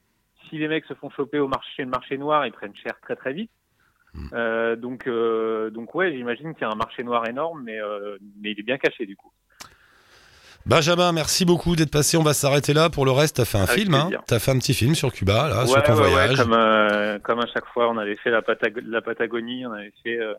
si 0.48 0.58
les 0.58 0.68
mecs 0.68 0.84
se 0.84 0.94
font 0.94 1.10
choper 1.10 1.40
au 1.40 1.48
marché, 1.48 1.82
le 1.82 1.90
marché 1.90 2.18
noir, 2.18 2.46
ils 2.46 2.52
prennent 2.52 2.76
cher 2.76 2.98
très 3.00 3.16
très 3.16 3.32
vite. 3.32 3.50
Hmm. 4.14 4.76
Donc, 4.76 5.08
donc 5.08 5.94
ouais, 5.94 6.12
j'imagine 6.12 6.54
qu'il 6.54 6.62
y 6.62 6.64
a 6.64 6.70
un 6.70 6.76
marché 6.76 7.02
noir 7.02 7.28
énorme, 7.28 7.62
mais 7.64 7.78
mais 8.40 8.52
il 8.52 8.60
est 8.60 8.62
bien 8.62 8.78
caché 8.78 9.06
du 9.06 9.16
coup. 9.16 9.32
Benjamin, 10.66 11.12
merci 11.12 11.44
beaucoup 11.44 11.76
d'être 11.76 11.90
passé. 11.90 12.16
On 12.16 12.22
va 12.22 12.34
s'arrêter 12.34 12.72
là. 12.74 12.90
Pour 12.90 13.04
le 13.04 13.12
reste, 13.12 13.36
t'as 13.36 13.44
fait 13.44 13.58
un 13.58 13.62
Avec 13.64 13.78
film. 13.78 13.94
Hein. 13.94 14.10
T'as 14.26 14.38
fait 14.38 14.50
un 14.50 14.58
petit 14.58 14.74
film 14.74 14.94
sur 14.94 15.12
Cuba, 15.12 15.48
là, 15.48 15.66
sur 15.66 15.80
ton 15.82 15.94
ouais, 15.94 16.00
ouais, 16.02 16.10
voyage. 16.10 16.36
comme 16.38 16.52
euh, 16.52 17.18
comme 17.20 17.38
à 17.40 17.46
chaque 17.46 17.66
fois, 17.72 17.88
on 17.90 17.96
avait 17.98 18.16
fait 18.16 18.30
la, 18.30 18.40
Patag- 18.42 18.82
la 18.84 19.00
Patagonie, 19.00 19.64
on 19.66 19.72
avait 19.72 19.92
fait 20.02 20.18
euh, 20.18 20.34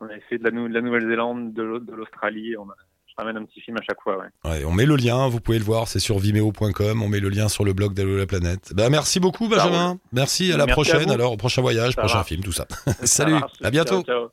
on 0.00 0.06
avait 0.06 0.22
fait 0.28 0.38
de 0.38 0.44
la, 0.44 0.50
Nou- 0.52 0.68
de 0.68 0.74
la 0.74 0.80
Nouvelle-Zélande, 0.80 1.52
de 1.54 1.62
l'au- 1.62 1.80
de 1.80 1.92
l'Australie. 1.92 2.56
On 2.56 2.70
a- 2.70 2.74
Je 3.08 3.14
ramène 3.16 3.36
un 3.36 3.44
petit 3.44 3.60
film 3.60 3.76
à 3.76 3.82
chaque 3.82 4.00
fois. 4.00 4.16
Ouais. 4.18 4.50
Ouais, 4.50 4.64
on 4.64 4.70
met 4.70 4.86
le 4.86 4.94
lien, 4.94 5.26
vous 5.26 5.40
pouvez 5.40 5.58
le 5.58 5.64
voir, 5.64 5.88
c'est 5.88 5.98
sur 5.98 6.20
vimeo.com. 6.20 7.02
On 7.02 7.08
met 7.08 7.18
le 7.18 7.28
lien 7.28 7.48
sur 7.48 7.64
le 7.64 7.72
blog 7.72 7.94
d'Allo 7.94 8.16
la 8.16 8.26
planète. 8.26 8.72
Bah, 8.76 8.88
merci 8.90 9.18
beaucoup, 9.18 9.48
Benjamin. 9.48 9.98
Merci, 10.12 10.52
à 10.52 10.56
la 10.56 10.66
Merci 10.66 10.72
prochaine. 10.90 11.10
Alors, 11.10 11.32
au 11.32 11.36
prochain 11.36 11.62
voyage, 11.62 11.94
Ça 11.94 12.02
prochain 12.02 12.18
va. 12.18 12.24
film, 12.24 12.44
tout 12.44 12.52
ça. 12.52 12.66
Ça 12.86 13.06
Salut, 13.06 13.34
à 13.64 13.70
bientôt. 13.72 14.02
Ciao, 14.04 14.30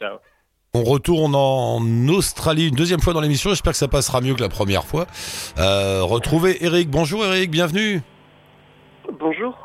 ciao. 0.00 0.08
Ciao. 0.10 0.18
On 0.76 0.84
retourne 0.84 1.34
en 1.34 1.80
Australie 2.08 2.68
une 2.68 2.74
deuxième 2.74 3.00
fois 3.00 3.14
dans 3.14 3.22
l'émission. 3.22 3.48
J'espère 3.48 3.72
que 3.72 3.78
ça 3.78 3.88
passera 3.88 4.20
mieux 4.20 4.34
que 4.34 4.42
la 4.42 4.50
première 4.50 4.84
fois. 4.84 5.06
Euh, 5.56 6.02
retrouver 6.02 6.62
Eric. 6.62 6.90
Bonjour 6.90 7.24
Eric, 7.24 7.50
bienvenue. 7.50 8.02
Bonjour. 9.18 9.56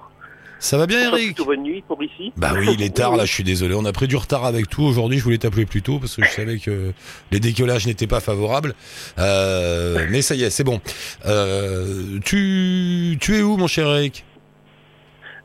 Ça 0.60 0.78
va 0.78 0.88
bien 0.88 1.02
Eric 1.02 1.26
Plutôt 1.36 1.46
bonne 1.46 1.64
nuit 1.64 1.84
pour 1.86 2.02
ici. 2.02 2.32
Bah 2.38 2.54
oui, 2.58 2.70
il 2.72 2.82
est 2.82 2.96
tard 2.96 3.18
là, 3.18 3.26
je 3.26 3.34
suis 3.34 3.44
désolé. 3.44 3.76
On 3.76 3.84
a 3.84 3.92
pris 3.92 4.08
du 4.08 4.16
retard 4.16 4.46
avec 4.46 4.70
tout. 4.70 4.84
Aujourd'hui, 4.84 5.18
je 5.18 5.24
voulais 5.26 5.38
t'appeler 5.38 5.66
plus 5.66 5.82
tôt 5.82 6.00
parce 6.00 6.16
que 6.16 6.24
je 6.24 6.30
savais 6.30 6.60
que 6.60 6.94
les 7.32 7.42
décollages 7.42 7.88
n'étaient 7.88 8.08
pas 8.08 8.22
favorables. 8.22 8.74
Euh, 9.20 10.08
mais 10.12 10.22
ça 10.22 10.36
y 10.36 10.44
est, 10.44 10.50
c'est 10.50 10.64
bon. 10.64 10.80
Euh, 11.26 12.20
tu, 12.24 13.18
tu 13.20 13.38
es 13.38 13.42
où 13.42 13.58
mon 13.58 13.68
cher 13.68 13.86
Eric? 13.88 14.24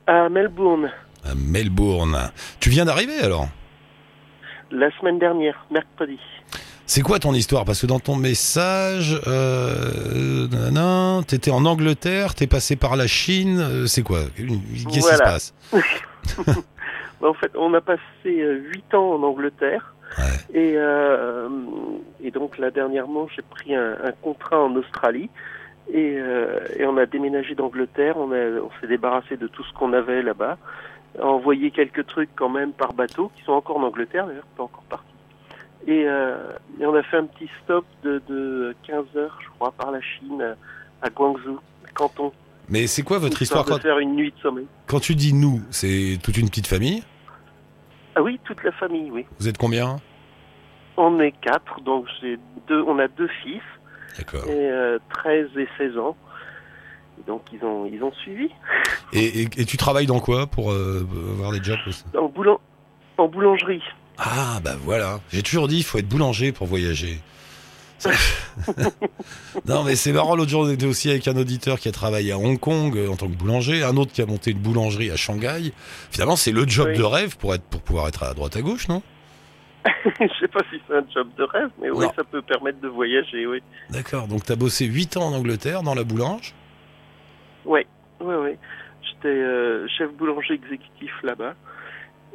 À 0.06 0.28
Melbourne, 0.28 0.92
À 1.24 1.34
Melbourne. 1.34 2.30
Tu 2.60 2.70
viens 2.70 2.84
d'arriver 2.84 3.18
alors? 3.20 3.48
La 4.76 4.90
semaine 4.98 5.18
dernière, 5.18 5.66
mercredi. 5.70 6.18
C'est 6.88 7.02
quoi 7.02 7.18
ton 7.18 7.32
histoire? 7.34 7.64
Parce 7.64 7.80
que 7.80 7.86
dans 7.86 7.98
ton 7.98 8.14
message, 8.14 9.20
euh, 9.26 10.46
nanana, 10.48 11.22
t'étais 11.26 11.50
en 11.50 11.64
Angleterre, 11.64 12.34
t'es 12.34 12.46
passé 12.46 12.76
par 12.76 12.94
la 12.96 13.06
Chine, 13.08 13.58
euh, 13.58 13.86
c'est 13.86 14.02
quoi? 14.02 14.20
Qu'est-ce 14.36 14.86
qui 14.88 15.02
se 15.02 15.18
passe? 15.18 15.54
En 17.22 17.32
fait, 17.32 17.50
on 17.56 17.72
a 17.72 17.80
passé 17.80 18.00
euh, 18.26 18.58
huit 18.72 18.92
ans 18.94 19.14
en 19.14 19.22
Angleterre. 19.22 19.94
Ouais. 20.18 20.60
Et, 20.60 20.72
euh, 20.76 21.48
et 22.22 22.30
donc 22.30 22.58
là, 22.58 22.70
dernièrement, 22.70 23.26
j'ai 23.34 23.42
pris 23.42 23.74
un, 23.74 23.92
un 24.04 24.12
contrat 24.22 24.60
en 24.62 24.76
Australie. 24.76 25.30
Et, 25.92 26.16
euh, 26.18 26.60
et 26.78 26.84
on 26.84 26.96
a 26.98 27.06
déménagé 27.06 27.54
d'Angleterre. 27.54 28.16
On, 28.18 28.32
a- 28.32 28.60
on 28.60 28.70
s'est 28.80 28.86
débarrassé 28.86 29.38
de 29.38 29.46
tout 29.48 29.64
ce 29.64 29.72
qu'on 29.72 29.94
avait 29.94 30.22
là-bas. 30.22 30.58
Envoyé 31.22 31.70
quelques 31.70 32.06
trucs 32.06 32.30
quand 32.36 32.48
même 32.48 32.72
par 32.72 32.92
bateau, 32.92 33.30
qui 33.36 33.42
sont 33.42 33.52
encore 33.52 33.78
en 33.78 33.82
Angleterre 33.84 34.26
d'ailleurs, 34.26 34.46
pas 34.56 34.64
encore 34.64 34.82
partis. 34.88 35.06
Et, 35.86 36.04
euh, 36.06 36.52
et 36.80 36.86
on 36.86 36.94
a 36.94 37.02
fait 37.02 37.16
un 37.16 37.26
petit 37.26 37.48
stop 37.62 37.84
de, 38.02 38.20
de 38.28 38.74
15 38.86 39.04
heures, 39.16 39.38
je 39.42 39.48
crois, 39.50 39.72
par 39.72 39.92
la 39.92 40.00
Chine, 40.00 40.56
à 41.02 41.10
Guangzhou, 41.10 41.58
Canton. 41.94 42.32
Mais 42.68 42.86
c'est 42.86 43.02
quoi 43.02 43.18
votre 43.18 43.40
histoire 43.40 43.64
de 43.64 43.70
quand, 43.70 43.80
faire 43.80 43.98
une 43.98 44.16
nuit 44.16 44.32
de 44.32 44.40
sommeil. 44.40 44.66
quand 44.86 45.00
tu 45.00 45.14
dis 45.14 45.32
nous 45.32 45.60
C'est 45.70 46.18
toute 46.22 46.36
une 46.36 46.48
petite 46.48 46.66
famille 46.66 47.02
Ah 48.16 48.22
oui, 48.22 48.40
toute 48.44 48.64
la 48.64 48.72
famille, 48.72 49.10
oui. 49.10 49.24
Vous 49.38 49.48
êtes 49.48 49.58
combien 49.58 49.98
On 50.96 51.20
est 51.20 51.32
quatre, 51.40 51.80
donc 51.82 52.06
j'ai 52.20 52.38
deux, 52.66 52.82
on 52.82 52.98
a 52.98 53.06
deux 53.06 53.28
fils, 53.44 53.62
D'accord. 54.18 54.44
et 54.48 54.70
euh, 54.70 54.98
13 55.10 55.50
et 55.56 55.68
16 55.78 55.98
ans. 55.98 56.16
Donc 57.26 57.42
ils 57.52 57.64
ont, 57.64 57.86
ils 57.86 58.02
ont 58.02 58.12
suivi. 58.22 58.48
Et, 59.12 59.42
et- 59.42 59.48
et 59.58 59.64
tu 59.64 59.76
travailles 59.76 60.06
dans 60.06 60.20
quoi 60.20 60.46
pour 60.46 60.70
euh, 60.72 61.06
avoir 61.34 61.52
des 61.52 61.62
jobs 61.62 61.78
aussi 61.86 62.04
En, 62.18 62.28
boulan 62.28 62.60
en 63.18 63.28
boulangerie. 63.28 63.82
Ah 64.18 64.60
bah 64.64 64.76
voilà, 64.82 65.20
j'ai 65.32 65.42
toujours 65.42 65.68
dit 65.68 65.78
il 65.78 65.84
faut 65.84 65.98
être 65.98 66.08
boulanger 66.08 66.52
pour 66.52 66.66
voyager. 66.66 67.18
Non 69.66 69.82
mais 69.84 69.96
c'est 69.96 70.12
marrant, 70.12 70.36
l'autre 70.36 70.50
jour 70.50 70.62
on 70.62 70.70
était 70.70 70.86
aussi 70.86 71.10
avec 71.10 71.26
un 71.28 71.36
auditeur 71.36 71.78
qui 71.78 71.88
a 71.88 71.92
travaillé 71.92 72.32
à 72.32 72.38
Hong 72.38 72.58
Kong 72.58 72.96
euh, 72.96 73.08
en 73.08 73.16
tant 73.16 73.26
que 73.26 73.34
boulanger, 73.34 73.82
un 73.82 73.96
autre 73.96 74.12
qui 74.12 74.22
a 74.22 74.26
monté 74.26 74.50
une 74.52 74.58
boulangerie 74.58 75.10
à 75.10 75.16
Shanghai. 75.16 75.72
Finalement 76.10 76.36
c'est 76.36 76.52
le 76.52 76.66
job 76.66 76.88
Oui. 76.90 76.98
de 76.98 77.02
rêve 77.02 77.36
pour, 77.36 77.54
être, 77.54 77.64
pour 77.64 77.80
pouvoir 77.80 78.08
être 78.08 78.22
à 78.22 78.34
droite 78.34 78.56
à 78.56 78.62
gauche, 78.62 78.88
non? 78.88 79.02
Je 80.04 80.26
sais 80.40 80.48
pas 80.48 80.60
si 80.70 80.80
c'est 80.86 80.94
un 80.94 81.04
job 81.14 81.28
de 81.38 81.44
rêve, 81.44 81.70
mais 81.80 81.90
oui, 81.90 82.04
Non. 82.06 82.12
ça 82.16 82.24
peut 82.24 82.42
permettre 82.42 82.80
de 82.80 82.88
voyager, 82.88 83.46
oui. 83.46 83.62
D'accord, 83.90 84.26
donc 84.28 84.44
t'as 84.44 84.56
bossé 84.56 84.84
8 84.86 85.16
ans 85.16 85.28
en 85.28 85.32
Angleterre 85.32 85.82
dans 85.82 85.94
la 85.94 86.04
boulange 86.04 86.54
Oui, 87.66 87.80
oui, 88.20 88.34
oui. 88.40 88.50
J'étais 89.02 89.28
euh, 89.28 89.86
chef 89.88 90.12
boulanger 90.12 90.54
exécutif 90.54 91.12
là-bas. 91.22 91.54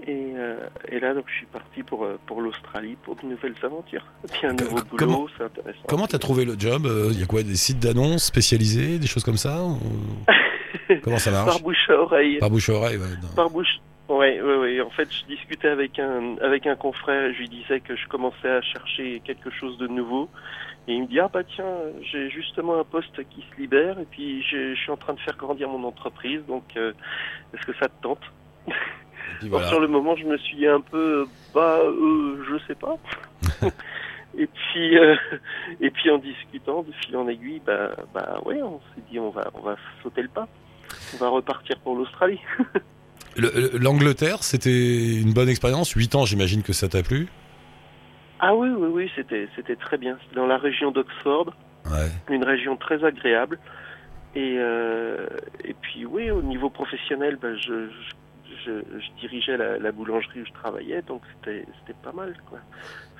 Et, 0.08 0.34
euh, 0.36 0.56
et 0.90 1.00
là, 1.00 1.14
donc, 1.14 1.26
je 1.28 1.34
suis 1.38 1.46
parti 1.46 1.84
pour, 1.84 2.06
euh, 2.06 2.18
pour 2.26 2.42
l'Australie 2.42 2.98
pour 3.04 3.16
de 3.16 3.26
nouvelles 3.26 3.56
aventures. 3.62 4.06
Et 4.24 4.28
puis 4.28 4.48
un 4.48 4.54
nouveau 4.54 4.82
boulot, 4.84 5.28
c'est 5.38 5.44
intéressant. 5.44 5.84
Comment 5.88 6.08
t'as 6.08 6.18
trouvé 6.18 6.46
le 6.46 6.56
job 6.58 6.88
Il 7.12 7.20
y 7.20 7.24
a 7.24 7.28
quoi 7.28 7.44
Des 7.44 7.56
sites 7.56 7.80
d'annonces 7.80 8.24
spécialisés, 8.24 8.98
des 8.98 9.08
choses 9.08 9.24
comme 9.24 9.38
ça 9.38 9.60
Comment 11.04 11.18
ça 11.18 11.32
marche? 11.32 11.52
Par 11.52 11.60
bouche 11.62 11.90
à 11.90 11.94
oreille. 11.94 12.38
Par 12.40 12.50
bouche 12.50 12.70
à 12.70 12.74
oreille, 12.74 12.98
ouais. 12.98 13.08
Par 13.36 13.50
bouche. 13.50 13.80
Oui, 14.12 14.41
oui, 14.41 14.53
oui. 14.60 14.82
En 14.82 14.89
fait, 14.89 15.08
je 15.10 15.24
discutais 15.25 15.70
avec 15.70 15.98
un 15.98 16.36
avec 16.41 16.68
un 16.68 16.75
confrère 16.75 17.24
et 17.24 17.34
je 17.34 17.39
lui 17.39 17.48
disais 17.48 17.80
que 17.80 17.96
je 17.96 18.06
commençais 18.10 18.50
à 18.50 18.62
chercher 18.62 19.22
quelque 19.24 19.50
chose 19.50 19.77
de 19.77 19.88
nouveau. 19.88 20.30
Et 20.89 20.96
il 20.96 21.03
me 21.03 21.08
dit 21.08 21.22
ah 21.22 21.30
bah 21.32 21.46
tiens, 21.46 21.77
j'ai 22.12 22.30
justement 22.30 22.77
un 22.77 22.84
poste 22.84 23.15
qui 23.30 23.46
se 23.50 23.62
libère 23.62 23.98
et 24.00 24.06
puis 24.06 24.44
je, 24.44 24.75
je 24.75 24.82
suis 24.82 24.91
en 24.91 24.98
train 24.98 25.13
de 25.13 25.20
faire 25.22 25.38
grandir 25.38 25.70
mon 25.70 25.88
entreprise, 25.88 26.41
donc 26.46 26.63
euh, 26.75 26.91
est-ce 27.53 27.65
que 27.65 27.74
ça 27.77 27.88
te 27.88 28.01
tente? 28.01 28.24
Voilà. 29.44 29.68
Sur 29.70 29.80
le 29.80 29.88
moment, 29.88 30.18
je 30.18 30.25
me 30.25 30.38
suis 30.38 30.58
dit 30.58 30.68
un 30.68 30.82
peu 30.82 31.25
bah 31.53 31.80
euh, 31.82 32.44
je 32.50 32.58
sais 32.68 32.75
pas. 32.75 32.98
et 34.38 34.48
puis 34.48 34.98
euh, 34.98 35.15
et 35.80 35.89
puis 35.89 36.12
en 36.12 36.18
discutant 36.18 36.84
de 36.84 36.91
fil 36.91 37.15
en 37.15 37.30
aiguille, 37.30 37.62
bah 37.65 37.91
bah 38.13 38.41
ouais, 38.46 38.62
on 38.62 38.82
s'est 38.94 39.03
dit 39.10 39.20
on 39.20 39.30
va 39.30 39.50
on 39.53 39.62
va 39.62 39.77
sauter 40.03 40.22
le 40.22 40.27
pas. 40.27 40.50
On 41.13 41.18
va 41.18 41.30
repartir 41.30 41.80
pour 41.80 41.96
l'Australie. 41.96 42.41
Le- 43.38 43.52
le- 43.74 43.78
L'Angleterre, 43.78 44.44
c'était 44.44 45.20
une 45.22 45.34
bonne 45.34 45.50
expérience. 45.50 45.92
8 45.92 46.16
ans, 46.16 46.26
j'imagine 46.26 46.64
que 46.64 46.74
ça 46.74 46.88
t'a 46.90 47.02
plu. 47.04 47.28
Ah 48.40 48.56
oui, 48.56 48.70
oui, 48.70 48.88
oui, 48.92 49.12
c'était, 49.16 49.48
c'était 49.56 49.76
très 49.76 49.98
bien. 49.98 50.18
C'était 50.24 50.36
dans 50.36 50.48
la 50.48 50.58
région 50.58 50.92
d'Oxford, 50.92 51.54
Ouais. 51.86 52.10
une 52.30 52.44
région 52.44 52.76
très 52.78 53.04
agréable. 53.04 53.60
Et, 54.36 54.56
euh, 54.58 55.28
et 55.64 55.74
puis 55.82 56.06
oui, 56.06 56.32
au 56.32 56.42
niveau 56.42 56.70
professionnel, 56.70 57.38
ben, 57.42 57.56
je, 57.58 57.88
je, 57.90 58.56
je, 58.66 58.72
je 59.00 59.20
dirigeais 59.22 59.58
la, 59.58 59.78
la 59.78 59.92
boulangerie 59.92 60.42
où 60.42 60.46
je 60.46 60.54
travaillait, 60.54 61.02
donc 61.04 61.22
c'était, 61.36 61.66
c'était 61.80 61.98
pas 62.04 62.12
mal. 62.14 62.34
Quoi. 62.50 62.60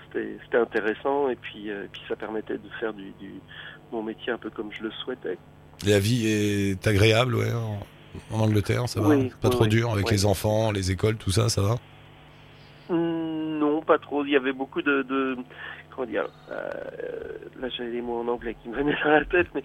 C'était, 0.08 0.38
c'était 0.44 0.58
intéressant 0.58 1.30
et 1.30 1.36
puis, 1.36 1.70
euh, 1.70 1.86
puis 1.91 2.01
ça 2.08 2.15
permettait 2.15 2.58
de 2.58 2.70
faire 2.80 2.94
du, 2.94 3.12
du, 3.20 3.34
mon 3.91 4.01
métier 4.03 4.32
un 4.32 4.38
peu 4.38 4.50
comme 4.50 4.72
je 4.77 4.84
le 4.84 4.91
souhaitais. 5.03 5.38
La 5.86 6.00
vie 6.00 6.27
est 6.27 6.88
agréable, 6.88 7.36
ouais, 7.36 7.51
en 8.32 8.39
Angleterre, 8.39 8.88
ça 8.89 9.01
va 9.01 9.10
Oui, 9.10 9.32
Pas 9.41 9.48
oui, 9.50 9.56
trop 9.56 9.63
oui, 9.63 9.70
dur 9.70 9.91
avec 9.91 10.10
les 10.12 10.25
enfants, 10.25 10.72
les 10.72 10.91
écoles, 10.91 11.15
tout 11.18 11.32
ça, 11.32 11.50
ça 11.50 11.62
va 11.62 11.75
Hmm, 12.89 13.60
Non, 13.60 13.82
pas 13.82 13.98
trop. 14.00 14.25
Il 14.25 14.32
y 14.32 14.36
avait 14.36 14.51
beaucoup 14.53 14.82
de, 14.82 15.03
de 15.03 15.38
comment 15.96 16.08
dire 16.08 16.27
euh, 16.51 16.70
Là, 17.60 17.70
j'avais 17.70 17.91
les 17.91 18.01
mots 18.01 18.20
en 18.20 18.27
anglais 18.27 18.56
qui 18.62 18.70
me 18.70 18.75
venaient 18.75 18.98
dans 19.03 19.12
la 19.12 19.25
tête, 19.25 19.48
mais 19.56 19.63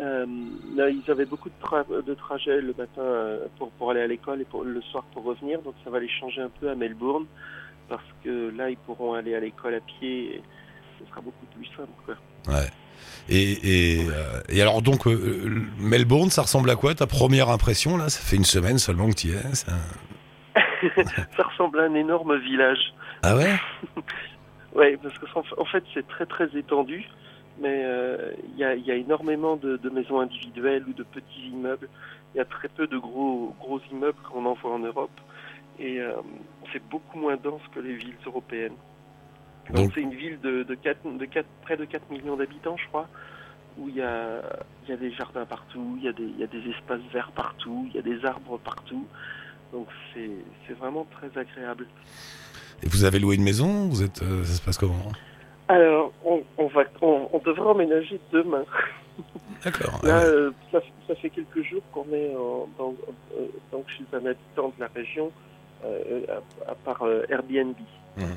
euh, 0.00 0.26
là, 0.74 0.90
ils 0.90 1.10
avaient 1.10 1.24
beaucoup 1.26 1.48
de, 1.48 1.54
tra- 1.66 2.04
de 2.04 2.14
trajets 2.14 2.60
le 2.60 2.74
matin 2.76 3.00
euh, 3.00 3.46
pour 3.58 3.70
pour 3.72 3.90
aller 3.92 4.00
à 4.02 4.06
l'école 4.06 4.40
et 4.40 4.44
pour 4.44 4.64
le 4.64 4.82
soir 4.82 5.04
pour 5.12 5.24
revenir. 5.24 5.62
Donc, 5.62 5.74
ça 5.84 5.90
va 5.90 6.00
les 6.00 6.08
changer 6.08 6.42
un 6.42 6.50
peu 6.60 6.68
à 6.68 6.74
Melbourne 6.74 7.26
parce 7.88 8.04
que 8.24 8.50
là, 8.56 8.68
ils 8.68 8.76
pourront 8.78 9.14
aller 9.14 9.34
à 9.34 9.40
l'école 9.40 9.74
à 9.74 9.80
pied. 9.80 10.36
Et 10.36 10.42
ce 10.98 11.08
sera 11.10 11.20
beaucoup 11.20 11.46
plus 11.54 11.66
simple. 11.76 11.88
Quoi. 12.04 12.16
Ouais. 12.52 12.66
Et, 13.28 13.98
et, 13.98 14.06
euh, 14.08 14.40
et 14.48 14.62
alors 14.62 14.82
donc, 14.82 15.06
euh, 15.06 15.64
Melbourne, 15.78 16.30
ça 16.30 16.42
ressemble 16.42 16.70
à 16.70 16.76
quoi 16.76 16.94
ta 16.94 17.06
première 17.06 17.48
impression 17.50 17.96
là? 17.96 18.08
Ça 18.08 18.20
fait 18.20 18.36
une 18.36 18.44
semaine 18.44 18.78
seulement 18.78 19.08
que 19.08 19.14
tu 19.14 19.28
y 19.28 19.32
es. 19.32 19.54
ça- 19.54 19.72
ça 21.36 21.42
ressemble 21.42 21.80
à 21.80 21.84
un 21.84 21.94
énorme 21.94 22.36
village. 22.38 22.94
Ah 23.22 23.36
ouais? 23.36 23.54
Oui, 24.74 24.96
parce 25.02 25.16
que 25.18 25.24
en 25.58 25.64
fait 25.64 25.82
c'est 25.94 26.06
très 26.06 26.26
très 26.26 26.48
étendu, 26.54 27.04
mais 27.62 27.80
euh, 27.84 28.32
il 28.52 28.58
y, 28.58 28.64
a, 28.64 28.74
il 28.74 28.84
y 28.84 28.90
a 28.90 28.94
énormément 28.94 29.56
de, 29.56 29.78
de 29.78 29.88
maisons 29.88 30.20
individuelles 30.20 30.84
ou 30.86 30.92
de 30.92 31.02
petits 31.02 31.48
immeubles. 31.50 31.88
Il 32.34 32.38
y 32.38 32.40
a 32.40 32.44
très 32.44 32.68
peu 32.68 32.86
de 32.86 32.98
gros 32.98 33.54
gros 33.58 33.80
immeubles 33.90 34.18
qu'on 34.30 34.44
en 34.44 34.52
voit 34.52 34.72
en 34.74 34.80
Europe, 34.80 35.18
et 35.78 35.98
c'est 36.72 36.82
beaucoup 36.90 37.18
moins 37.18 37.36
dense 37.42 37.62
que 37.74 37.80
les 37.80 37.94
villes 37.94 38.18
européennes. 38.26 38.74
Donc 39.72 39.92
c'est 39.94 40.00
une 40.00 40.14
ville 40.14 40.38
de, 40.40 40.62
de, 40.62 40.74
4, 40.74 41.18
de 41.18 41.24
4, 41.24 41.46
près 41.62 41.76
de 41.76 41.84
4 41.84 42.10
millions 42.10 42.36
d'habitants, 42.36 42.76
je 42.76 42.86
crois. 42.88 43.08
où 43.78 43.88
il 43.88 43.96
y 43.96 44.02
a, 44.02 44.42
il 44.84 44.90
y 44.90 44.92
a 44.92 44.96
des 44.96 45.10
jardins 45.12 45.44
partout, 45.44 45.96
il 45.98 46.04
y, 46.04 46.08
a 46.08 46.12
des, 46.12 46.22
il 46.24 46.38
y 46.38 46.44
a 46.44 46.46
des 46.46 46.70
espaces 46.70 47.00
verts 47.12 47.32
partout, 47.34 47.86
il 47.90 47.96
y 47.96 47.98
a 47.98 48.02
des 48.02 48.24
arbres 48.24 48.58
partout. 48.58 49.06
Donc 49.72 49.88
c'est 50.14 50.72
vraiment 50.78 51.06
très 51.10 51.28
agréable. 51.38 51.86
Et 52.82 52.88
vous 52.88 53.04
avez 53.04 53.18
loué 53.18 53.34
une 53.36 53.42
maison 53.42 53.88
Vous 53.88 54.02
êtes, 54.02 54.22
euh, 54.22 54.44
ça 54.44 54.54
se 54.54 54.62
passe 54.62 54.78
comment? 54.78 55.12
Alors, 55.68 56.12
on, 56.24 56.42
on 56.58 56.68
va, 56.68 56.84
on, 57.02 57.28
on 57.32 57.38
devrait 57.38 57.70
emménager 57.70 58.20
demain. 58.32 58.64
D'accord. 59.64 59.98
Là, 60.04 60.18
ouais. 60.18 60.24
euh, 60.24 60.50
ça, 60.70 60.78
ça 61.08 61.14
fait 61.16 61.30
quelques 61.30 61.62
jours 61.64 61.82
qu'on 61.92 62.06
est 62.12 62.34
en, 62.36 62.68
dans, 62.78 62.94
euh, 63.36 63.46
donc 63.72 63.90
suis 63.90 64.04
un 64.12 64.24
habitant 64.26 64.68
de 64.68 64.80
la 64.80 64.88
région, 64.94 65.32
euh, 65.84 66.20
à, 66.28 66.70
à 66.70 66.74
part 66.76 67.02
euh, 67.02 67.24
Airbnb. 67.28 67.74
Mhm. 68.16 68.36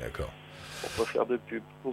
D'accord. 0.00 0.32
On 0.84 0.98
peut 1.02 1.04
faire 1.10 1.26
de 1.26 1.36
pub. 1.36 1.62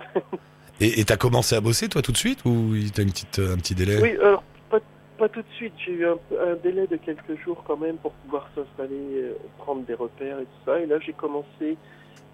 Et 0.80 1.00
et 1.00 1.06
t'as 1.06 1.18
commencé 1.18 1.56
à 1.56 1.62
bosser 1.62 1.90
toi 1.90 2.02
tout 2.02 2.12
de 2.12 2.18
suite 2.18 2.44
ou 2.44 2.74
t'as 2.94 3.04
une 3.04 3.12
petite, 3.12 3.40
un 3.40 3.58
petit 3.58 3.76
délai? 3.76 4.02
Oui, 4.02 4.18
alors 4.20 4.44
pas, 4.70 4.80
pas 5.20 5.30
tout 5.30 5.42
de 5.42 5.54
suite. 5.56 5.74
J'ai 5.86 5.92
eu 5.92 6.08
un, 6.08 6.14
un 6.44 6.56
délai 6.64 6.88
de 6.88 6.96
quelques 6.98 7.40
jours 7.44 7.64
quand 7.68 7.78
même 7.78 7.98
pour 7.98 8.14
pouvoir 8.14 8.50
s'installer, 8.56 8.96
euh, 8.96 9.34
prendre 9.60 9.84
des 9.86 9.94
repères 9.94 10.40
et 10.40 10.46
tout 10.46 10.62
ça. 10.66 10.80
Et 10.80 10.88
là, 10.88 10.98
j'ai 11.00 11.14
commencé. 11.14 11.78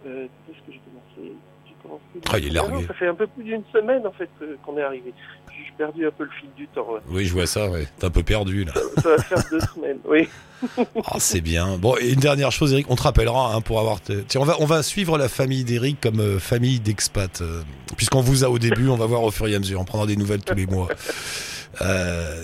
Euh, 0.05 0.27
Qu'est-ce 0.45 0.59
que 0.65 0.71
j'ai 0.71 0.79
commencé? 0.79 1.33
Ah, 2.31 2.37
il 2.39 2.47
est 2.47 2.49
largué. 2.51 2.73
non, 2.73 2.87
ça 2.87 2.93
fait 2.93 3.07
un 3.07 3.15
peu 3.15 3.27
plus 3.27 3.43
d'une 3.43 3.63
semaine 3.73 4.05
en 4.07 4.11
fait 4.11 4.29
euh, 4.41 4.55
qu'on 4.65 4.77
est 4.77 4.83
arrivé. 4.83 5.13
J'ai 5.49 5.73
perdu 5.77 6.05
un 6.07 6.11
peu 6.11 6.23
le 6.23 6.29
fil 6.39 6.49
du 6.57 6.67
temps. 6.67 6.87
Oui, 7.09 7.25
je 7.25 7.33
vois 7.33 7.45
ça, 7.47 7.69
ouais. 7.69 7.87
T'es 7.99 8.05
un 8.05 8.09
peu 8.09 8.23
perdu 8.23 8.63
là. 8.65 8.73
Ça 9.01 9.09
va 9.09 9.17
faire 9.21 9.43
deux 9.51 9.59
semaines. 9.73 9.99
Oui. 10.05 10.27
Ah, 11.05 11.17
c'est 11.19 11.41
bien. 11.41 11.77
Bon, 11.77 11.95
et 12.01 12.09
une 12.13 12.19
dernière 12.19 12.51
chose, 12.51 12.73
Eric, 12.73 12.87
on 12.89 12.95
te 12.95 13.03
rappellera 13.03 13.53
hein, 13.53 13.61
pour 13.61 13.79
avoir. 13.79 14.01
te- 14.01 14.21
Tiens, 14.21 14.41
on 14.41 14.43
va, 14.43 14.55
on 14.59 14.65
va 14.65 14.81
suivre 14.81 15.15
la 15.19 15.29
famille 15.29 15.63
d'Eric 15.63 16.01
comme 16.01 16.19
euh, 16.19 16.39
famille 16.39 16.79
d'expat. 16.79 17.41
euh, 17.41 17.61
Puisqu'on 17.95 18.21
vous 18.21 18.43
a 18.43 18.49
au 18.49 18.57
début, 18.57 18.89
on 18.89 18.95
va 18.97 19.05
voir 19.05 19.21
au 19.23 19.29
fur 19.29 19.47
et 19.47 19.53
à 19.53 19.59
mesure. 19.59 19.79
On 19.79 19.85
prendra 19.85 20.07
des 20.07 20.15
nouvelles 20.15 20.41
tous 20.43 20.55
les 20.55 20.65
mois. 20.65 20.87
Euh, 21.81 22.43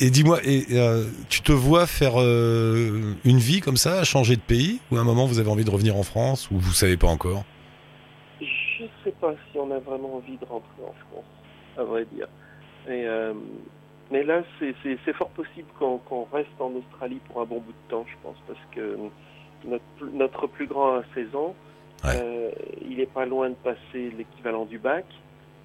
et 0.00 0.08
dis-moi, 0.08 0.40
et, 0.44 0.64
euh, 0.72 1.04
tu 1.28 1.42
te 1.42 1.52
vois 1.52 1.86
faire 1.86 2.14
euh, 2.16 3.14
une 3.24 3.38
vie 3.38 3.60
comme 3.60 3.76
ça, 3.76 4.02
changer 4.04 4.36
de 4.36 4.40
pays 4.40 4.80
Ou 4.90 4.96
à 4.96 5.00
un 5.00 5.04
moment 5.04 5.26
vous 5.26 5.38
avez 5.40 5.50
envie 5.50 5.64
de 5.64 5.70
revenir 5.70 5.96
en 5.96 6.02
France 6.02 6.48
Ou 6.50 6.58
vous 6.58 6.72
savez 6.72 6.96
pas 6.96 7.08
encore? 7.08 7.44
Pas 9.20 9.34
si 9.50 9.58
on 9.58 9.70
a 9.70 9.78
vraiment 9.78 10.16
envie 10.16 10.36
de 10.36 10.44
rentrer 10.44 10.82
en 10.82 10.94
France, 11.10 11.24
à 11.76 11.84
vrai 11.84 12.04
dire. 12.06 12.28
Et, 12.86 13.06
euh, 13.06 13.34
mais 14.10 14.22
là, 14.24 14.42
c'est- 14.58 14.74
fort 15.12 15.30
possible 15.30 15.68
qu'on 15.78 16.00
reste 16.32 16.48
en 16.60 16.72
Australie 16.74 17.20
pour 17.28 17.40
un 17.40 17.44
bon 17.44 17.58
bout 17.60 17.72
de 17.72 17.88
temps, 17.90 18.04
je 18.08 18.16
pense, 18.22 18.36
parce 18.46 18.58
que 18.72 18.96
notre, 19.64 19.84
pl- 19.98 20.10
notre 20.14 20.46
plus 20.46 20.66
grand 20.66 20.96
a 20.96 21.04
16 21.14 21.34
ans. 21.34 21.54
Ouais. 22.04 22.12
Euh, 22.16 22.50
il 22.88 22.98
est 23.00 23.12
pas 23.12 23.26
loin 23.26 23.50
de 23.50 23.54
passer 23.56 24.10
l'équivalent 24.16 24.64
du 24.64 24.78
bac. 24.78 25.04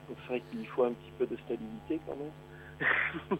Donc 0.09 0.17
c'est 0.23 0.33
vrai 0.33 0.41
qu'il 0.51 0.67
faut 0.67 0.83
un 0.83 0.91
petit 0.91 1.11
peu 1.17 1.25
de 1.25 1.37
stabilité 1.37 1.99
quand 2.05 2.15
même. 2.17 2.79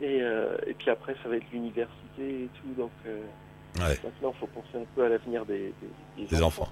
et, 0.00 0.20
euh, 0.22 0.56
et 0.66 0.74
puis 0.74 0.90
après, 0.90 1.14
ça 1.22 1.28
va 1.28 1.36
être 1.36 1.50
l'université 1.52 2.44
et 2.44 2.48
tout. 2.60 2.74
Donc 2.76 2.90
euh, 3.06 3.22
Ouais. 3.78 3.96
maintenant, 4.04 4.32
il 4.34 4.38
faut 4.40 4.46
penser 4.48 4.76
un 4.76 4.84
peu 4.94 5.04
à 5.04 5.08
l'avenir 5.08 5.46
des, 5.46 5.72
des, 6.18 6.24
Des 6.26 6.42
enfants. 6.42 6.68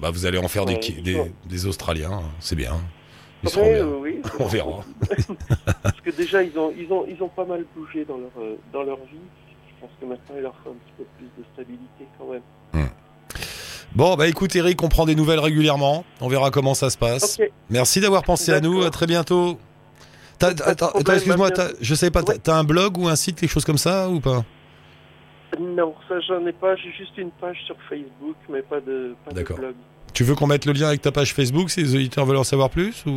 Bah, 0.00 0.10
vous 0.10 0.26
allez 0.26 0.38
en 0.38 0.48
faire 0.48 0.64
des, 0.64 1.66
Australiens, 1.66 2.12
hein. 2.12 2.22
c'est 2.40 2.56
bien. 2.56 2.74
Ils 3.44 3.48
seront 3.48 3.62
bien. 3.64 3.86
euh, 3.86 3.98
oui, 4.00 4.20
On 4.38 4.46
verra. 4.46 4.84
Parce 5.82 6.00
que 6.00 6.10
déjà, 6.10 6.42
ils 6.42 6.56
ont, 6.58 6.72
ils 6.76 6.92
ont, 6.92 7.06
ils 7.08 7.22
ont 7.22 7.28
pas 7.28 7.44
mal 7.44 7.64
bougé 7.76 8.04
dans 8.04 8.16
leur, 8.18 8.30
euh, 8.40 8.56
dans 8.72 8.82
leur 8.82 8.98
vie. 8.98 9.18
Je 9.68 9.80
pense 9.86 9.90
que 10.00 10.06
maintenant, 10.06 10.34
il 10.36 10.42
leur 10.42 10.54
faut 10.62 10.70
un 10.70 10.74
petit 10.74 10.92
peu 10.96 11.04
plus 11.18 11.26
de 11.38 11.44
stabilité 11.52 12.06
quand 12.18 12.32
même. 12.32 12.42
Bon, 13.94 14.14
bah 14.16 14.26
écoute 14.26 14.56
Eric, 14.56 14.82
on 14.82 14.88
prend 14.88 15.04
des 15.04 15.14
nouvelles 15.14 15.38
régulièrement. 15.40 16.04
On 16.22 16.28
verra 16.28 16.50
comment 16.50 16.72
ça 16.72 16.88
se 16.88 16.96
passe. 16.96 17.38
Merci 17.68 18.00
d'avoir 18.00 18.22
pensé 18.22 18.50
à 18.50 18.60
nous. 18.60 18.82
À 18.82 18.90
très 18.90 19.06
bientôt. 19.06 19.58
Attends, 20.40 20.92
excuse-moi, 20.98 21.50
je 21.80 21.94
savais 21.94 22.10
pas, 22.10 22.22
Ouais. 22.22 22.38
t'as 22.42 22.56
un 22.56 22.64
blog 22.64 22.96
ou 22.96 23.06
un 23.08 23.16
site, 23.16 23.38
quelque 23.38 23.50
chose 23.50 23.64
comme 23.66 23.76
ça 23.78 24.08
ou 24.08 24.18
pas? 24.20 24.44
Non, 25.60 25.94
ça, 26.08 26.18
j'en 26.20 26.46
ai 26.46 26.52
pas. 26.52 26.76
J'ai 26.76 26.92
juste 26.92 27.16
une 27.18 27.30
page 27.30 27.58
sur 27.66 27.76
Facebook, 27.88 28.36
mais 28.48 28.62
pas 28.62 28.80
de, 28.80 29.14
pas 29.24 29.32
de 29.32 29.42
blog. 29.42 29.74
Tu 30.14 30.24
veux 30.24 30.34
qu'on 30.34 30.46
mette 30.46 30.66
le 30.66 30.72
lien 30.72 30.88
avec 30.88 31.00
ta 31.02 31.10
page 31.12 31.32
Facebook 31.34 31.70
si 31.70 31.80
les 31.82 31.94
auditeurs 31.94 32.26
veulent 32.26 32.36
en 32.36 32.44
savoir 32.44 32.68
plus 32.70 33.04
ou 33.06 33.12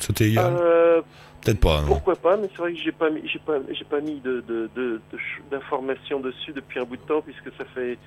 c'était 0.00 0.32
Euh, 0.38 1.00
Peut-être 1.42 1.60
pas. 1.60 1.82
Non. 1.82 1.88
pourquoi 1.88 2.16
pas, 2.16 2.36
mais 2.38 2.48
c'est 2.52 2.58
vrai 2.58 2.72
que 2.72 2.78
j'ai 2.80 2.92
pas 2.92 3.10
mis, 3.10 3.20
j'ai 3.30 3.38
pas, 3.38 3.58
j'ai 3.70 3.84
pas 3.84 4.00
mis 4.00 4.18
de, 4.20 4.42
de, 4.48 4.70
de, 4.74 5.00
de 5.12 5.18
d'informations 5.50 6.20
dessus 6.20 6.52
depuis 6.52 6.80
un 6.80 6.84
bout 6.84 6.96
de 6.96 7.02
temps, 7.02 7.20
puisque 7.20 7.54
ça 7.58 7.64
fait, 7.74 7.98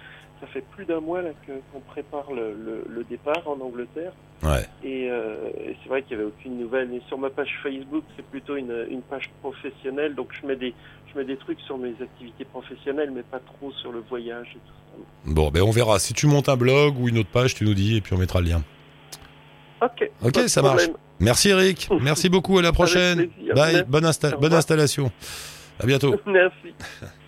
ça 0.41 0.47
fait 0.47 0.63
plus 0.76 0.86
d'un 0.86 1.00
mois 1.00 1.21
là 1.21 1.30
qu'on 1.71 1.80
prépare 1.80 2.32
le, 2.32 2.54
le, 2.54 2.86
le 2.88 3.04
départ 3.04 3.41
en 3.47 3.60
Angleterre. 3.60 4.12
Ouais. 4.43 4.67
Et, 4.84 5.10
euh, 5.10 5.50
et 5.60 5.76
c'est 5.82 5.89
vrai 5.89 6.04
qu'il 6.04 6.15
n'y 6.17 6.23
avait 6.23 6.32
aucune 6.32 6.60
nouvelle. 6.60 6.93
Et 6.93 7.02
sur 7.08 7.17
ma 7.17 7.30
page 7.32 7.50
Facebook, 7.63 8.04
c'est 8.15 8.26
plutôt 8.26 8.56
une, 8.56 8.86
une 8.89 9.02
page 9.02 9.30
professionnelle, 9.41 10.13
donc 10.15 10.30
je 10.39 10.45
mets 10.45 10.56
des, 10.56 10.73
je 11.12 11.17
mets 11.17 11.26
des 11.26 11.38
trucs 11.38 11.60
sur 11.62 11.78
mes 11.78 11.93
activités 12.02 12.45
professionnelles, 12.45 13.10
mais 13.12 13.23
pas 13.23 13.39
trop 13.39 13.71
sur 13.71 13.91
le 13.91 14.04
voyage 14.08 14.47
et 14.52 14.60
tout 14.60 14.73
ça. 15.02 15.04
Bon, 15.26 15.50
ben 15.50 15.63
on 15.63 15.71
verra. 15.71 15.97
Si 16.00 16.13
tu 16.13 16.28
montes 16.28 16.50
un 16.50 16.58
blog 16.58 17.00
ou 17.00 17.10
une 17.10 17.17
autre 17.17 17.30
page, 17.32 17.56
tu 17.56 17.63
nous 17.65 17.73
dis 17.73 17.97
et 17.97 18.02
puis 18.02 18.13
on 18.13 18.17
mettra 18.17 18.39
le 18.41 18.47
lien. 18.50 18.63
Ok. 19.82 20.10
Ok, 20.23 20.38
ça 20.47 20.62
marche. 20.62 20.88
Merci 21.19 21.50
Eric. 21.50 21.88
Merci 22.02 22.30
beaucoup. 22.30 22.58
À 22.60 22.62
la 22.62 22.71
prochaine. 22.71 23.30
Bye. 23.56 23.84
Bonne, 23.88 24.06
insta- 24.06 24.36
bonne 24.39 24.54
installation. 24.54 25.12
À 25.80 25.86
bientôt. 25.86 26.15
Merci. 26.28 26.73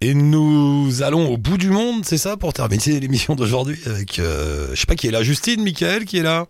Et 0.00 0.14
nous 0.14 1.02
allons 1.02 1.32
au 1.32 1.36
bout 1.36 1.58
du 1.58 1.70
monde, 1.70 2.04
c'est 2.04 2.18
ça, 2.18 2.36
pour 2.36 2.52
terminer 2.52 3.00
l'émission 3.00 3.34
d'aujourd'hui 3.34 3.78
avec, 3.86 4.18
euh, 4.18 4.68
je 4.70 4.80
sais 4.80 4.86
pas 4.86 4.94
qui 4.94 5.08
est 5.08 5.10
là, 5.10 5.22
Justine, 5.22 5.62
Michael 5.62 6.04
qui 6.04 6.18
est 6.18 6.22
là? 6.22 6.46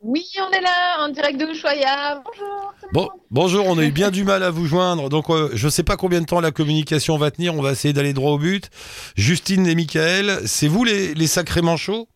Oui, 0.00 0.24
on 0.38 0.50
est 0.50 0.60
là, 0.60 1.04
en 1.04 1.08
direct 1.08 1.38
de 1.38 1.46
Ushuaïa. 1.46 2.22
Bonjour. 2.24 2.74
Bon, 2.92 3.08
bonjour, 3.30 3.66
on 3.66 3.76
a 3.76 3.84
eu 3.84 3.90
bien 3.90 4.10
du 4.10 4.24
mal 4.24 4.42
à 4.42 4.50
vous 4.50 4.66
joindre, 4.66 5.08
donc 5.08 5.28
euh, 5.28 5.50
je 5.52 5.68
sais 5.68 5.82
pas 5.82 5.96
combien 5.96 6.20
de 6.20 6.26
temps 6.26 6.40
la 6.40 6.52
communication 6.52 7.18
va 7.18 7.30
tenir, 7.30 7.54
on 7.54 7.60
va 7.60 7.72
essayer 7.72 7.92
d'aller 7.92 8.12
droit 8.12 8.32
au 8.32 8.38
but. 8.38 8.70
Justine 9.16 9.66
et 9.66 9.74
Michael, 9.74 10.40
c'est 10.46 10.68
vous 10.68 10.84
les, 10.84 11.12
les 11.14 11.26
sacrés 11.26 11.62
manchots? 11.62 12.08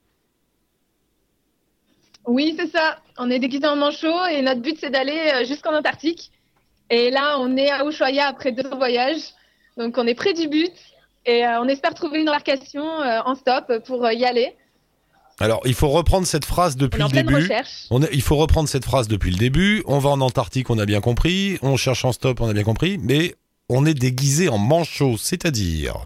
Oui, 2.26 2.54
c'est 2.58 2.70
ça. 2.70 2.98
On 3.18 3.30
est 3.30 3.38
déguisés 3.38 3.66
en 3.66 3.76
manchot 3.76 4.24
et 4.30 4.40
notre 4.40 4.60
but, 4.60 4.78
c'est 4.80 4.90
d'aller 4.90 5.32
euh, 5.34 5.44
jusqu'en 5.44 5.74
Antarctique. 5.74 6.30
Et 6.88 7.10
là, 7.10 7.38
on 7.38 7.56
est 7.56 7.70
à 7.70 7.84
Ushuaïa 7.84 8.28
après 8.28 8.52
deux 8.52 8.68
voyages. 8.68 9.34
Donc, 9.76 9.96
on 9.98 10.06
est 10.06 10.14
près 10.14 10.32
du 10.34 10.48
but 10.48 10.72
et 11.26 11.46
euh, 11.46 11.60
on 11.60 11.68
espère 11.68 11.94
trouver 11.94 12.20
une 12.20 12.28
embarcation 12.28 12.84
euh, 13.02 13.20
en 13.24 13.34
stop 13.34 13.72
pour 13.86 14.04
euh, 14.04 14.12
y 14.12 14.24
aller. 14.24 14.54
Alors, 15.38 15.60
il 15.64 15.72
faut 15.74 15.88
reprendre 15.88 16.26
cette 16.26 16.44
phrase 16.44 16.74
On 16.76 16.80
depuis 16.82 17.02
en 17.02 17.06
le 17.06 17.12
début. 17.12 17.34
recherche. 17.36 17.86
On 17.90 18.02
est- 18.02 18.10
il 18.12 18.20
faut 18.22 18.36
reprendre 18.36 18.68
cette 18.68 18.84
phrase 18.84 19.08
depuis 19.08 19.30
le 19.30 19.38
début. 19.38 19.82
On 19.86 19.98
va 19.98 20.10
en 20.10 20.20
Antarctique, 20.20 20.68
on 20.70 20.78
a 20.78 20.84
bien 20.84 21.00
compris. 21.00 21.58
On 21.62 21.76
cherche 21.78 22.04
en 22.04 22.12
stop, 22.12 22.40
on 22.42 22.48
a 22.48 22.52
bien 22.52 22.64
compris. 22.64 22.98
Mais 22.98 23.34
on 23.70 23.86
est 23.86 23.94
déguisé 23.94 24.48
en 24.50 24.58
manchot, 24.58 25.16
c'est-à-dire... 25.16 26.04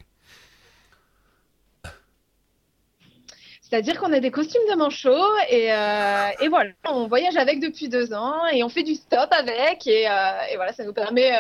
C'est-à-dire 3.61 3.99
qu'on 3.99 4.13
a 4.13 4.21
des 4.21 4.31
costumes 4.31 4.63
de 4.71 4.77
manchot 4.77 5.11
et, 5.51 5.73
euh, 5.73 6.29
et 6.43 6.49
voilà, 6.49 6.71
on 6.89 7.09
voyage 7.09 7.37
avec 7.37 7.61
depuis 7.61 7.89
deux 7.89 8.13
ans 8.13 8.47
et 8.53 8.63
on 8.63 8.69
fait 8.69 8.85
du 8.85 8.95
stop 8.95 9.29
avec 9.33 9.85
et, 9.89 10.09
euh, 10.09 10.13
et 10.53 10.57
voilà, 10.57 10.73
ça 10.73 10.85
nous 10.85 10.93
permet 10.93 11.33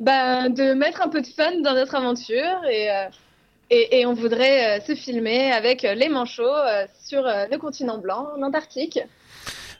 ben, 0.00 0.48
de 0.48 0.72
mettre 0.74 1.02
un 1.02 1.08
peu 1.08 1.20
de 1.20 1.26
fun 1.26 1.60
dans 1.62 1.74
notre 1.74 1.94
aventure 1.94 2.64
et, 2.70 2.90
euh, 2.90 3.04
et, 3.70 4.00
et 4.00 4.06
on 4.06 4.14
voudrait 4.14 4.78
euh, 4.78 4.84
se 4.84 4.94
filmer 4.94 5.52
avec 5.52 5.84
euh, 5.84 5.94
les 5.94 6.08
manchots 6.08 6.42
sur 7.06 7.22
le 7.22 7.56
continent 7.58 7.98
blanc, 7.98 8.28
en 8.36 8.42
Antarctique. 8.42 8.98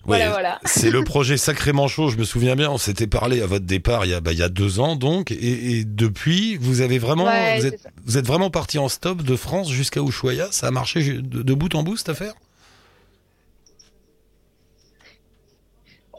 Voilà, 0.04 0.26
Ouais, 0.26 0.30
voilà. 0.30 0.60
C'est 0.64 0.90
le 0.90 1.04
projet 1.04 1.36
Sacré 1.36 1.72
Manchot, 1.72 2.08
je 2.08 2.16
me 2.16 2.24
souviens 2.24 2.56
bien, 2.56 2.70
on 2.70 2.78
s'était 2.78 3.06
parlé 3.06 3.42
à 3.42 3.46
votre 3.46 3.66
départ 3.66 4.06
il 4.06 4.12
y 4.12 4.14
a, 4.14 4.20
bah, 4.20 4.32
il 4.32 4.38
y 4.38 4.42
a 4.42 4.48
deux 4.48 4.80
ans 4.80 4.96
donc, 4.96 5.30
et, 5.30 5.78
et 5.78 5.84
depuis, 5.84 6.56
vous 6.56 6.80
avez 6.80 6.98
vraiment, 6.98 7.24
Ouais, 7.24 7.58
vous, 7.58 7.66
êtes, 7.66 7.80
ça. 7.80 7.90
vous 8.04 8.16
êtes 8.16 8.26
vraiment 8.26 8.50
parti 8.50 8.78
en 8.78 8.88
stop 8.88 9.22
de 9.22 9.36
France 9.36 9.70
jusqu'à 9.70 10.00
Ushuaïa, 10.00 10.48
ça 10.52 10.68
a 10.68 10.70
marché 10.70 11.02
de, 11.02 11.42
de 11.42 11.54
bout 11.54 11.74
en 11.74 11.82
bout 11.82 11.96
cette 11.98 12.08
affaire? 12.10 12.32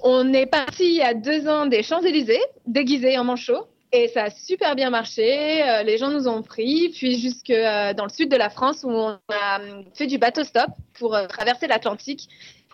On 0.03 0.33
est 0.33 0.47
parti 0.47 0.83
il 0.85 0.95
y 0.95 1.01
a 1.01 1.13
deux 1.13 1.47
ans 1.47 1.67
des 1.67 1.83
Champs-Élysées, 1.83 2.41
déguisés 2.65 3.17
en 3.17 3.23
manchots. 3.23 3.67
Et 3.93 4.07
ça 4.13 4.23
a 4.25 4.29
super 4.29 4.75
bien 4.75 4.89
marché. 4.89 5.63
euh, 5.67 5.83
les 5.83 5.97
gens 5.97 6.09
nous 6.09 6.27
ont 6.27 6.41
pris, 6.43 6.89
puis 6.95 7.19
jusque 7.19 7.49
euh, 7.49 7.93
dans 7.93 8.05
le 8.05 8.09
sud 8.09 8.29
de 8.31 8.37
la 8.37 8.49
France 8.49 8.83
où 8.83 8.89
on 8.89 9.19
a 9.29 9.59
euh, 9.59 9.81
fait 9.93 10.07
du 10.07 10.17
bateau 10.17 10.43
stop 10.45 10.69
pour 10.97 11.13
euh, 11.15 11.27
traverser 11.27 11.67
l'Atlantique. 11.67 12.29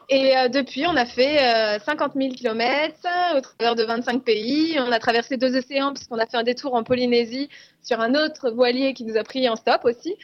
Et 0.10 0.36
depuis, 0.53 0.86
on 0.88 0.95
a 0.95 1.06
fait 1.06 1.38
euh, 1.43 1.80
50 1.86 2.13
000 2.15 2.30
km 2.34 2.95
au 3.36 3.41
travers 3.41 3.75
de 3.75 3.84
25 3.84 4.23
pays. 4.23 4.77
On 4.80 4.89
a 4.93 4.99
traversé 4.99 5.36
deux 5.36 5.58
océans 5.58 5.91
puisqu'on 5.93 6.17
a 6.17 6.25
fait 6.25 6.38
un 6.38 6.43
détour 6.43 6.75
en 6.75 6.84
Polynésie 6.86 7.49
sur 7.84 7.99
un 7.99 8.13
autre 8.15 8.49
voilier 8.51 8.93
qui 8.93 9.03
nous 9.03 9.17
a 9.17 9.23
pris 9.23 9.49
en 9.49 9.58
stop 9.58 9.82
aussi. 9.84 10.15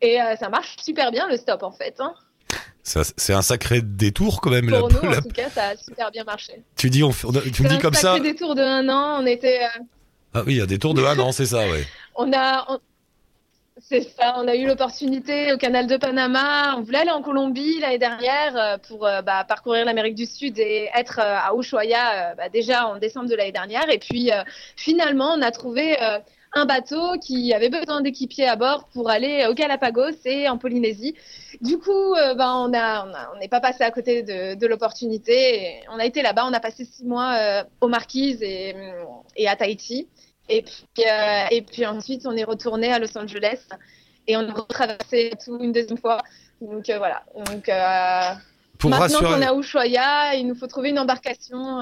Et 0.00 0.18
ça 0.40 0.48
marche 0.48 0.74
super 0.82 1.12
bien 1.12 1.28
le 1.28 1.36
stop 1.36 1.62
en 1.62 1.70
fait. 1.70 1.94
hein. 2.00 2.14
C'est 2.82 3.32
un 3.34 3.42
sacré 3.42 3.80
détour 3.80 4.40
quand 4.40 4.50
même. 4.50 4.70
la- 4.70 4.80
Pour 4.80 4.90
nous, 4.92 5.02
la- 5.08 5.18
en 5.18 5.22
tout 5.22 5.28
cas, 5.28 5.50
ça 5.50 5.68
a 5.68 5.76
super 5.76 6.10
bien 6.10 6.24
marché. 6.24 6.64
tu 6.76 6.90
dis, 6.90 7.04
on, 7.04 7.10
on 7.10 7.32
tu 7.52 7.62
me 7.62 7.68
dis 7.68 7.74
un 7.76 7.78
comme 7.78 7.94
ça. 7.94 8.14
sacré 8.14 8.20
détour 8.32 8.54
de 8.56 8.62
un 8.62 8.88
an. 8.88 9.22
On 9.22 9.26
était, 9.26 9.60
euh, 9.62 9.82
Ah 10.34 10.42
oui, 10.46 10.54
il 10.54 10.58
y 10.58 10.62
a 10.62 10.66
des 10.66 10.78
tours 10.78 10.94
de 10.94 11.02
un 11.02 11.18
an, 11.18 11.32
c'est 11.32 11.46
ça, 11.46 11.58
ouais. 11.58 11.84
on 12.16 12.32
a, 12.32 12.78
C'est 13.80 14.02
ça, 14.02 14.34
on 14.38 14.48
a 14.48 14.56
eu 14.56 14.66
l'opportunité 14.66 15.52
au 15.52 15.56
canal 15.56 15.86
de 15.86 15.96
Panama. 15.96 16.76
On 16.76 16.82
voulait 16.82 16.98
aller 16.98 17.10
en 17.10 17.22
Colombie 17.22 17.78
l'année 17.80 17.98
dernière 17.98 18.56
euh, 18.56 18.78
pour 18.78 19.06
euh, 19.06 19.22
bah, 19.22 19.44
parcourir 19.44 19.84
l'Amérique 19.84 20.16
du 20.16 20.26
Sud 20.26 20.58
et 20.58 20.90
être 20.94 21.20
euh, 21.20 21.38
à 21.38 21.54
Ushuaia 21.56 22.34
bah, 22.34 22.48
déjà 22.48 22.86
en 22.86 22.98
décembre 22.98 23.30
de 23.30 23.36
l'année 23.36 23.52
dernière. 23.52 23.88
Et 23.88 23.98
puis 23.98 24.30
finalement, 24.76 25.34
on 25.36 25.42
a 25.42 25.50
trouvé 25.50 25.96
un 26.54 26.64
bateau 26.64 27.18
qui 27.20 27.52
avait 27.52 27.68
besoin 27.68 28.00
d'équipiers 28.00 28.48
à 28.48 28.56
bord 28.56 28.88
pour 28.92 29.10
aller 29.10 29.46
au 29.48 29.54
Galapagos 29.54 30.16
et 30.24 30.48
en 30.48 30.58
Polynésie. 30.58 31.14
Du 31.60 31.78
coup, 31.78 32.14
bah, 32.36 32.54
on 32.56 32.72
on 32.72 33.38
n'est 33.38 33.48
pas 33.48 33.60
passé 33.60 33.84
à 33.84 33.90
côté 33.90 34.22
de, 34.22 34.66
l'opportunité. 34.66 35.80
On 35.92 35.98
a 35.98 36.04
été 36.04 36.22
là-bas, 36.22 36.46
on 36.46 36.52
a 36.52 36.60
passé 36.60 36.84
six 36.84 37.04
mois 37.04 37.64
aux 37.80 37.88
Marquises 37.88 38.42
et, 38.42 38.74
et 39.36 39.48
à 39.48 39.56
Tahiti. 39.56 40.08
Et 40.48 40.62
puis, 40.62 41.04
euh, 41.06 41.44
et 41.50 41.62
puis 41.62 41.86
ensuite, 41.86 42.26
on 42.26 42.36
est 42.36 42.44
retourné 42.44 42.90
à 42.92 42.98
Los 42.98 43.16
Angeles 43.18 43.60
et 44.26 44.36
on 44.36 44.48
a 44.48 44.52
retraversé 44.52 45.32
tout 45.44 45.58
une 45.60 45.72
deuxième 45.72 45.98
fois. 45.98 46.22
Donc 46.60 46.88
euh, 46.88 46.98
voilà. 46.98 47.22
Donc, 47.34 47.68
euh, 47.68 48.34
pour 48.78 48.90
maintenant 48.90 49.18
rassurer... 49.18 49.34
qu'on 49.34 49.42
est 49.42 49.46
à 49.46 49.54
Ushuaia, 49.54 50.34
il 50.36 50.46
nous 50.46 50.54
faut 50.54 50.66
trouver 50.66 50.90
une 50.90 50.98
embarcation. 50.98 51.80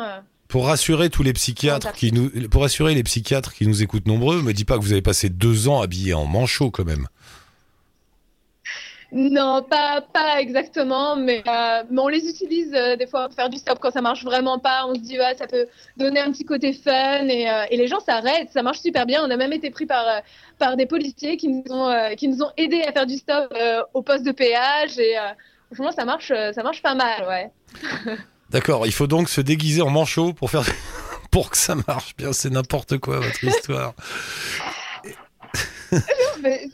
Pour 0.48 0.66
rassurer 0.66 1.11
tous 1.11 1.22
les 1.22 1.32
psychiatres 1.32 1.92
qui 1.92 2.12
nous, 2.12 2.30
pour 2.48 2.62
rassurer 2.62 2.94
les 2.94 3.02
psychiatres 3.02 3.52
qui 3.52 3.66
nous 3.66 3.82
écoutent 3.82 4.06
nombreux, 4.06 4.42
me 4.42 4.52
dis 4.52 4.64
pas 4.64 4.76
que 4.76 4.82
vous 4.82 4.92
avez 4.92 5.02
passé 5.02 5.28
deux 5.28 5.68
ans 5.68 5.80
habillé 5.80 6.14
en 6.14 6.26
manchot 6.26 6.70
quand 6.70 6.85
même. 6.85 7.06
Non, 9.12 9.62
pas, 9.62 10.00
pas 10.00 10.40
exactement, 10.40 11.14
mais, 11.14 11.42
euh, 11.46 11.85
mais 11.90 12.00
on 12.00 12.09
les 12.09 12.28
utilise 12.28 12.74
euh, 12.74 12.96
des 12.96 13.06
fois 13.06 13.26
pour 13.28 13.37
faire 13.37 13.48
du 13.48 13.56
stop 13.56 13.78
quand 13.78 13.92
ça 13.92 14.00
marche 14.00 14.24
vraiment 14.24 14.59
pas. 14.59 14.85
On 14.87 14.94
se 14.94 15.00
dit, 15.00 15.18
ouais, 15.18 15.35
ça 15.37 15.46
peut 15.46 15.66
donner 15.96 16.20
un 16.20 16.32
petit 16.32 16.44
côté 16.44 16.72
fun 16.72 17.26
et, 17.28 17.48
euh, 17.48 17.64
et 17.70 17.76
les 17.76 17.87
gens 17.87 18.00
s'arrêtent. 18.00 18.50
Ça 18.50 18.62
marche 18.62 18.80
super 18.80 19.06
bien. 19.06 19.24
On 19.24 19.30
a 19.30 19.37
même 19.37 19.52
été 19.52 19.70
pris 19.70 19.87
par, 19.87 20.22
par 20.59 20.76
des 20.76 20.87
policiers 20.87 21.37
qui 21.37 21.48
nous 21.48 21.64
ont, 21.70 22.14
qui 22.16 22.26
nous 22.28 22.42
ont 22.42 22.50
aidés 22.56 22.82
à 22.82 22.92
faire 22.92 23.06
du 23.06 23.16
stop 23.16 23.54
au 23.94 24.02
poste 24.02 24.24
de 24.24 24.32
péage 24.32 24.98
et 24.98 25.14
franchement, 25.72 25.92
ça 25.92 26.04
marche, 26.04 26.28
ça 26.28 26.62
marche 26.62 26.82
pas 26.82 26.94
mal, 26.94 27.26
ouais. 27.28 28.16
D'accord, 28.50 28.87
il 28.87 28.92
faut 28.92 29.06
donc 29.06 29.28
se 29.28 29.40
déguiser 29.40 29.82
en 29.82 29.90
manchot 29.90 30.32
pour 30.32 30.50
faire 30.50 30.64
pour 31.30 31.50
que 31.50 31.56
ça 31.56 31.74
marche 31.74 32.16
bien. 32.16 32.32
C'est 32.32 32.50
n'importe 32.50 32.98
quoi 32.98 33.20
votre 33.20 33.44
histoire. 33.44 33.94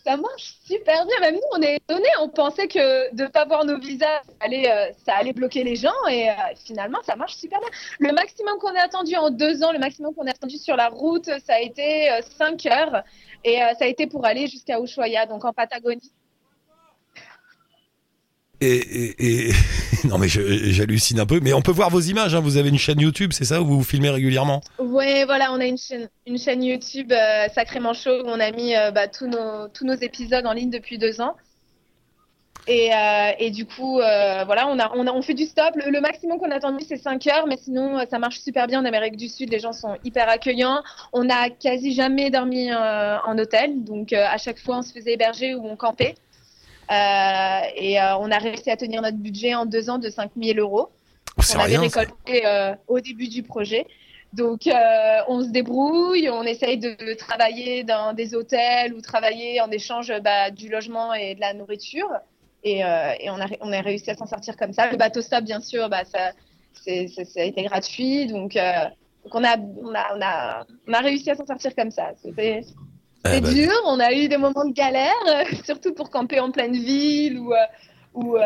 ça 0.04 0.16
marche 0.16 0.54
super 0.64 1.06
bien. 1.06 1.20
Même 1.20 1.34
nous, 1.34 1.58
on 1.58 1.62
est 1.62 1.76
étonnés. 1.76 2.08
On 2.20 2.28
pensait 2.28 2.68
que 2.68 3.14
de 3.14 3.22
ne 3.22 3.28
pas 3.28 3.46
voir 3.46 3.64
nos 3.64 3.78
visas, 3.78 4.22
ça 4.26 4.34
allait, 4.40 4.70
euh, 4.70 4.92
ça 5.04 5.14
allait 5.14 5.32
bloquer 5.32 5.64
les 5.64 5.76
gens. 5.76 6.06
Et 6.10 6.28
euh, 6.28 6.34
finalement, 6.64 6.98
ça 7.06 7.16
marche 7.16 7.36
super 7.36 7.58
bien. 7.60 7.68
Le 8.00 8.12
maximum 8.12 8.58
qu'on 8.58 8.74
a 8.74 8.82
attendu 8.82 9.16
en 9.16 9.30
deux 9.30 9.62
ans, 9.62 9.72
le 9.72 9.78
maximum 9.78 10.14
qu'on 10.14 10.26
a 10.26 10.30
attendu 10.30 10.58
sur 10.58 10.76
la 10.76 10.88
route, 10.88 11.30
ça 11.46 11.54
a 11.54 11.60
été 11.60 12.10
5 12.38 12.66
euh, 12.66 12.70
heures. 12.70 13.02
Et 13.44 13.56
ça 13.56 13.86
a 13.86 13.86
été 13.86 14.06
pour 14.06 14.24
aller 14.24 14.46
jusqu'à 14.46 14.78
Ushuaia, 14.80 15.26
donc 15.26 15.44
en 15.44 15.52
Patagonie. 15.52 16.12
Et, 18.60 19.50
non 20.08 20.18
mais 20.18 20.28
j'hallucine 20.28 21.20
un 21.20 21.26
peu, 21.26 21.40
mais 21.40 21.52
on 21.52 21.62
peut 21.62 21.72
voir 21.72 21.90
vos 21.90 22.00
images. 22.00 22.34
Hein. 22.34 22.40
Vous 22.40 22.56
avez 22.56 22.68
une 22.68 22.78
chaîne 22.78 23.00
YouTube, 23.00 23.32
c'est 23.32 23.44
ça 23.44 23.60
où 23.60 23.66
vous 23.66 23.78
vous 23.78 23.84
filmez 23.84 24.10
régulièrement? 24.10 24.60
Ouais, 24.78 25.24
voilà, 25.24 25.52
on 25.52 25.60
a 25.60 25.66
une 25.66 25.78
chaîne, 25.78 26.08
une 26.26 26.38
chaîne 26.38 26.62
YouTube 26.62 27.12
euh, 27.12 27.46
sacrément 27.54 27.92
chaud 27.92 28.22
où 28.24 28.26
on 28.28 28.40
a 28.40 28.50
mis 28.50 28.74
euh, 28.74 28.90
bah, 28.90 29.08
tous 29.08 29.26
nos 29.26 29.68
tous 29.68 29.84
nos 29.84 29.94
épisodes 29.94 30.46
en 30.46 30.52
ligne 30.52 30.70
depuis 30.70 30.98
deux 30.98 31.20
ans. 31.20 31.36
Et, 32.68 32.90
euh, 32.94 33.50
du 33.50 33.66
coup, 33.66 33.96
voilà, 33.96 34.68
on 34.68 34.78
a, 34.78 34.92
on 34.94 35.04
a 35.08 35.12
on 35.12 35.20
fait 35.20 35.34
du 35.34 35.46
stop. 35.46 35.74
Le, 35.74 36.00
maximum 36.00 36.38
qu'on 36.38 36.50
a 36.52 36.54
attendu 36.54 36.84
c'est 36.86 36.96
5 36.96 37.26
heures, 37.26 37.46
mais 37.48 37.56
sinon 37.56 37.98
ça 38.08 38.20
marche 38.20 38.38
super 38.38 38.68
bien 38.68 38.80
en 38.80 38.84
Amérique 38.84 39.16
du 39.16 39.28
Sud. 39.28 39.50
Les 39.50 39.58
gens 39.58 39.72
sont 39.72 39.96
hyper 40.04 40.28
accueillants. 40.28 40.80
On 41.12 41.28
a 41.28 41.50
quasi 41.50 41.92
jamais 41.92 42.30
dormi 42.30 42.72
en 42.72 43.36
hôtel, 43.36 43.82
donc 43.82 44.12
à 44.12 44.38
chaque 44.38 44.60
fois 44.60 44.78
on 44.78 44.82
se 44.82 44.92
faisait 44.92 45.14
héberger 45.14 45.56
ou 45.56 45.66
on 45.66 45.74
campait. 45.74 46.14
Euh, 46.90 47.60
et 47.76 48.00
euh, 48.00 48.16
on 48.18 48.30
a 48.30 48.38
réussi 48.38 48.70
à 48.70 48.76
tenir 48.76 49.02
notre 49.02 49.16
budget 49.16 49.54
en 49.54 49.66
deux 49.66 49.88
ans 49.88 49.98
de 49.98 50.10
5 50.10 50.32
000 50.36 50.58
euros. 50.58 50.90
Oh, 51.38 51.42
on 51.54 51.60
avait 51.60 51.78
récolté 51.78 52.46
euh, 52.46 52.74
au 52.88 53.00
début 53.00 53.28
du 53.28 53.42
projet. 53.42 53.86
Donc, 54.32 54.62
on 55.28 55.42
se 55.42 55.50
débrouille, 55.50 56.30
on 56.30 56.42
essaye 56.44 56.78
de, 56.78 57.14
travailler 57.14 57.84
dans 57.84 58.14
des 58.14 58.34
hôtels 58.34 58.94
ou 58.94 59.02
travailler 59.02 59.60
en 59.60 59.70
échange 59.70 60.10
bah, 60.24 60.50
du 60.50 60.70
logement 60.70 61.12
et 61.12 61.34
de 61.34 61.40
la 61.40 61.52
nourriture. 61.52 62.08
Et, 62.64 62.78
et 62.78 63.30
on, 63.30 63.38
a, 63.38 63.46
on, 63.60 63.72
a, 63.72 63.80
réussi 63.82 64.10
à 64.10 64.14
s'en 64.14 64.24
sortir 64.24 64.56
comme 64.56 64.72
ça. 64.72 64.90
Le 64.90 64.96
bateau 64.96 65.20
stop, 65.20 65.44
bien 65.44 65.60
sûr, 65.60 65.90
bah, 65.90 66.04
ça, 66.06 66.32
ça, 66.72 67.40
a 67.40 67.44
été 67.44 67.62
gratuit. 67.64 68.26
Donc, 68.26 68.54
donc 68.54 69.34
on, 69.34 69.44
a, 69.44 69.58
on, 69.58 69.94
a, 69.94 70.16
on, 70.16 70.22
a, 70.22 70.66
on 70.88 70.92
a 70.94 71.00
réussi 71.00 71.30
à 71.30 71.34
s'en 71.34 71.44
sortir 71.44 71.74
comme 71.74 71.90
ça. 71.90 72.12
C'était 72.22 72.62
c'est 73.24 73.38
eh 73.38 73.40
ben. 73.40 73.54
dur, 73.54 73.72
on 73.86 74.00
a 74.00 74.12
eu 74.12 74.28
des 74.28 74.36
moments 74.36 74.64
de 74.64 74.72
galère, 74.72 75.12
euh, 75.28 75.44
surtout 75.64 75.94
pour 75.94 76.10
camper 76.10 76.40
en 76.40 76.50
pleine 76.50 76.72
ville 76.72 77.38
ou, 77.38 77.52
euh, 77.52 77.56
euh, 78.16 78.40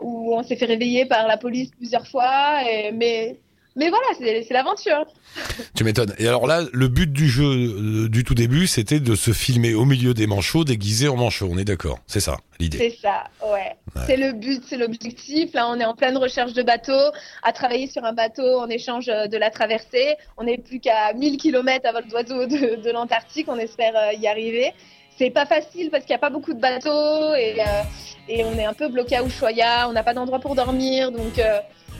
où, 0.00 0.34
on 0.34 0.42
s'est 0.42 0.56
fait 0.56 0.66
réveiller 0.66 1.06
par 1.06 1.26
la 1.26 1.36
police 1.36 1.70
plusieurs 1.76 2.06
fois. 2.06 2.62
Et, 2.68 2.92
mais 2.92 3.40
mais 3.74 3.88
voilà, 3.88 4.06
c'est 4.18 4.52
l'aventure. 4.52 5.06
Tu 5.74 5.84
m'étonnes. 5.84 6.14
Et 6.18 6.28
alors 6.28 6.46
là, 6.46 6.62
le 6.72 6.88
but 6.88 7.10
du 7.10 7.28
jeu 7.28 7.44
euh, 7.44 8.08
du 8.08 8.22
tout 8.22 8.34
début, 8.34 8.66
c'était 8.66 9.00
de 9.00 9.14
se 9.14 9.32
filmer 9.32 9.72
au 9.72 9.86
milieu 9.86 10.12
des 10.12 10.26
manchots, 10.26 10.64
déguisé 10.64 11.08
en 11.08 11.16
manchot. 11.16 11.48
On 11.50 11.56
est 11.56 11.64
d'accord 11.64 11.98
C'est 12.06 12.20
ça, 12.20 12.36
l'idée. 12.60 12.76
C'est 12.76 12.98
ça, 13.00 13.24
ouais. 13.50 13.76
C'est 14.06 14.18
le 14.18 14.32
but, 14.32 14.62
c'est 14.68 14.76
l'objectif. 14.76 15.54
Là, 15.54 15.68
on 15.70 15.80
est 15.80 15.84
en 15.84 15.94
pleine 15.94 16.18
recherche 16.18 16.52
de 16.52 16.62
bateau, 16.62 16.98
à 17.42 17.52
travailler 17.52 17.86
sur 17.86 18.04
un 18.04 18.12
bateau 18.12 18.60
en 18.60 18.68
échange 18.68 19.06
de 19.06 19.36
la 19.38 19.50
traversée. 19.50 20.16
On 20.36 20.44
n'est 20.44 20.58
plus 20.58 20.80
qu'à 20.80 21.14
1000 21.14 21.38
km 21.38 21.88
à 21.88 21.92
vol 21.92 22.06
d'oiseau 22.08 22.46
de, 22.46 22.82
de 22.82 22.90
l'Antarctique. 22.90 23.46
On 23.48 23.56
espère 23.56 23.94
euh, 23.96 24.12
y 24.12 24.26
arriver. 24.26 24.72
C'est 25.16 25.30
pas 25.30 25.46
facile 25.46 25.90
parce 25.90 26.04
qu'il 26.04 26.12
n'y 26.12 26.16
a 26.16 26.20
pas 26.20 26.30
beaucoup 26.30 26.52
de 26.52 26.60
bateaux 26.60 27.34
et, 27.34 27.56
euh, 27.60 27.82
et 28.28 28.44
on 28.44 28.52
est 28.58 28.64
un 28.64 28.74
peu 28.74 28.88
bloqué 28.88 29.16
à 29.16 29.24
Ushuaia. 29.24 29.88
On 29.88 29.92
n'a 29.92 30.02
pas 30.02 30.14
d'endroit 30.14 30.40
pour 30.40 30.54
dormir, 30.54 31.10
donc 31.10 31.38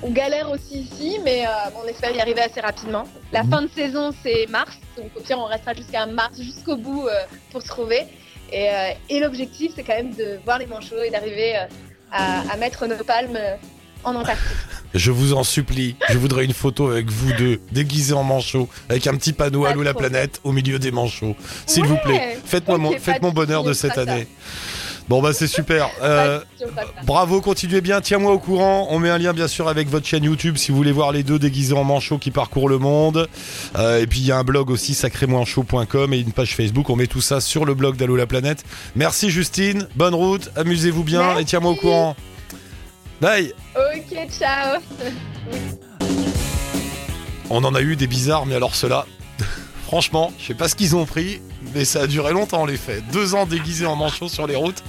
on 0.02 0.10
galère 0.10 0.50
aussi 0.50 0.80
ici, 0.80 1.18
mais 1.24 1.46
euh, 1.46 1.50
on 1.82 1.88
espère 1.88 2.10
y 2.14 2.20
arriver 2.20 2.40
assez 2.40 2.60
rapidement. 2.60 3.04
La 3.32 3.44
mhm. 3.44 3.50
fin 3.50 3.62
de 3.62 3.68
saison, 3.68 4.12
c'est 4.22 4.46
mars, 4.48 4.76
donc 4.96 5.10
au 5.16 5.20
pire, 5.20 5.38
on 5.38 5.46
restera 5.46 5.74
jusqu'à 5.74 6.06
mars, 6.06 6.40
jusqu'au 6.40 6.76
bout 6.76 7.06
euh, 7.06 7.12
pour 7.50 7.62
se 7.62 7.68
trouver. 7.68 8.02
Euh, 8.52 8.90
et, 9.08 9.20
l'objectif, 9.20 9.72
c'est 9.74 9.82
quand 9.82 9.94
même 9.94 10.14
de 10.14 10.38
voir 10.44 10.58
les 10.58 10.66
manchots 10.66 11.02
et 11.02 11.10
d'arriver 11.10 11.54
à, 12.10 12.56
mettre 12.58 12.86
nos 12.86 13.02
palmes 13.02 13.38
en 14.04 14.14
Antarctique. 14.14 14.44
Je 14.92 15.10
vous 15.10 15.32
en 15.32 15.42
supplie, 15.42 15.96
je 16.10 16.18
voudrais 16.18 16.44
une 16.44 16.52
photo 16.52 16.90
avec 16.90 17.08
vous 17.08 17.32
deux, 17.32 17.60
déguisés 17.70 18.12
en 18.12 18.24
manchots, 18.24 18.68
avec 18.90 19.06
un 19.06 19.16
petit 19.16 19.32
panneau 19.32 19.64
à 19.64 19.74
la 19.74 19.94
planète 19.94 20.38
au 20.44 20.52
milieu 20.52 20.78
des 20.78 20.90
manchots. 20.90 21.34
S'il 21.64 21.86
vous 21.86 21.96
plaît, 21.96 22.36
faites-moi 22.44 22.76
mon, 22.76 22.92
faites 22.98 23.22
mon 23.22 23.30
bonheur 23.30 23.64
de 23.64 23.72
cette 23.72 23.96
année. 23.96 24.26
Bon 25.08 25.20
bah 25.22 25.32
c'est 25.32 25.46
super. 25.46 25.88
Euh, 26.02 26.40
bravo, 27.04 27.40
continuez 27.40 27.80
bien. 27.80 28.00
Tiens-moi 28.00 28.32
au 28.32 28.38
courant. 28.38 28.88
On 28.90 28.98
met 28.98 29.10
un 29.10 29.18
lien 29.18 29.32
bien 29.32 29.46
sûr 29.46 29.68
avec 29.68 29.88
votre 29.88 30.06
chaîne 30.06 30.24
YouTube 30.24 30.56
si 30.56 30.70
vous 30.70 30.76
voulez 30.76 30.92
voir 30.92 31.12
les 31.12 31.22
deux 31.22 31.38
déguisés 31.38 31.74
en 31.74 31.84
manchot 31.84 32.18
qui 32.18 32.30
parcourent 32.30 32.68
le 32.68 32.78
monde. 32.78 33.28
Euh, 33.76 34.00
et 34.00 34.06
puis 34.06 34.20
il 34.20 34.26
y 34.26 34.32
a 34.32 34.38
un 34.38 34.44
blog 34.44 34.70
aussi 34.70 34.94
sacrémoinchaud.com 34.94 36.12
et 36.12 36.18
une 36.18 36.32
page 36.32 36.56
Facebook. 36.56 36.90
On 36.90 36.96
met 36.96 37.06
tout 37.06 37.20
ça 37.20 37.40
sur 37.40 37.64
le 37.64 37.74
blog 37.74 37.96
d'Allo 37.96 38.16
la 38.16 38.26
planète. 38.26 38.64
Merci 38.96 39.30
Justine. 39.30 39.86
Bonne 39.94 40.14
route. 40.14 40.50
Amusez-vous 40.56 41.04
bien 41.04 41.38
et 41.38 41.44
tiens-moi 41.44 41.72
au 41.72 41.76
courant. 41.76 42.16
Bye. 43.20 43.52
Ok, 43.76 44.16
ciao. 44.38 44.80
On 47.50 47.64
en 47.64 47.74
a 47.74 47.82
eu 47.82 47.96
des 47.96 48.06
bizarres, 48.06 48.46
mais 48.46 48.54
alors 48.54 48.74
cela, 48.74 49.06
franchement, 49.92 50.32
je 50.38 50.46
sais 50.46 50.54
pas 50.54 50.68
ce 50.68 50.74
qu'ils 50.74 50.96
ont 50.96 51.04
pris 51.04 51.42
mais 51.74 51.84
ça 51.84 52.00
a 52.00 52.06
duré 52.06 52.32
longtemps 52.32 52.64
les 52.64 52.78
faits. 52.78 53.02
Deux 53.12 53.34
ans 53.34 53.44
déguisés 53.44 53.84
en 53.84 53.94
manchot 53.94 54.28
sur 54.28 54.46
les 54.46 54.56
routes. 54.56 54.82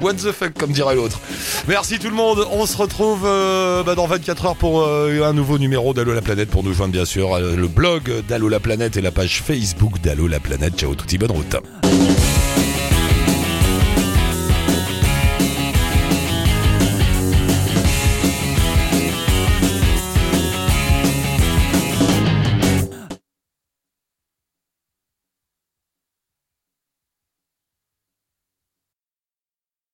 What 0.00 0.14
the 0.14 0.32
fuck, 0.32 0.54
comme 0.54 0.72
dirait 0.72 0.94
l'autre. 0.94 1.20
Merci 1.68 1.98
tout 1.98 2.08
le 2.08 2.14
monde. 2.14 2.46
On 2.50 2.64
se 2.64 2.78
retrouve 2.78 3.26
euh, 3.26 3.82
bah, 3.82 3.94
dans 3.94 4.06
24 4.06 4.46
heures 4.46 4.56
pour 4.56 4.80
euh, 4.80 5.22
un 5.22 5.34
nouveau 5.34 5.58
numéro 5.58 5.92
d'Allo 5.92 6.14
la 6.14 6.22
planète. 6.22 6.48
Pour 6.48 6.64
nous 6.64 6.72
joindre, 6.72 6.92
bien 6.92 7.04
sûr, 7.04 7.34
euh, 7.34 7.54
le 7.56 7.68
blog 7.68 8.10
d'Allo 8.26 8.48
la 8.48 8.60
planète 8.60 8.96
et 8.96 9.02
la 9.02 9.10
page 9.10 9.42
Facebook 9.42 10.00
d'Allo 10.00 10.26
la 10.26 10.40
planète. 10.40 10.78
Ciao, 10.78 10.94
touti, 10.94 11.18
bonne 11.18 11.32
route. 11.32 11.56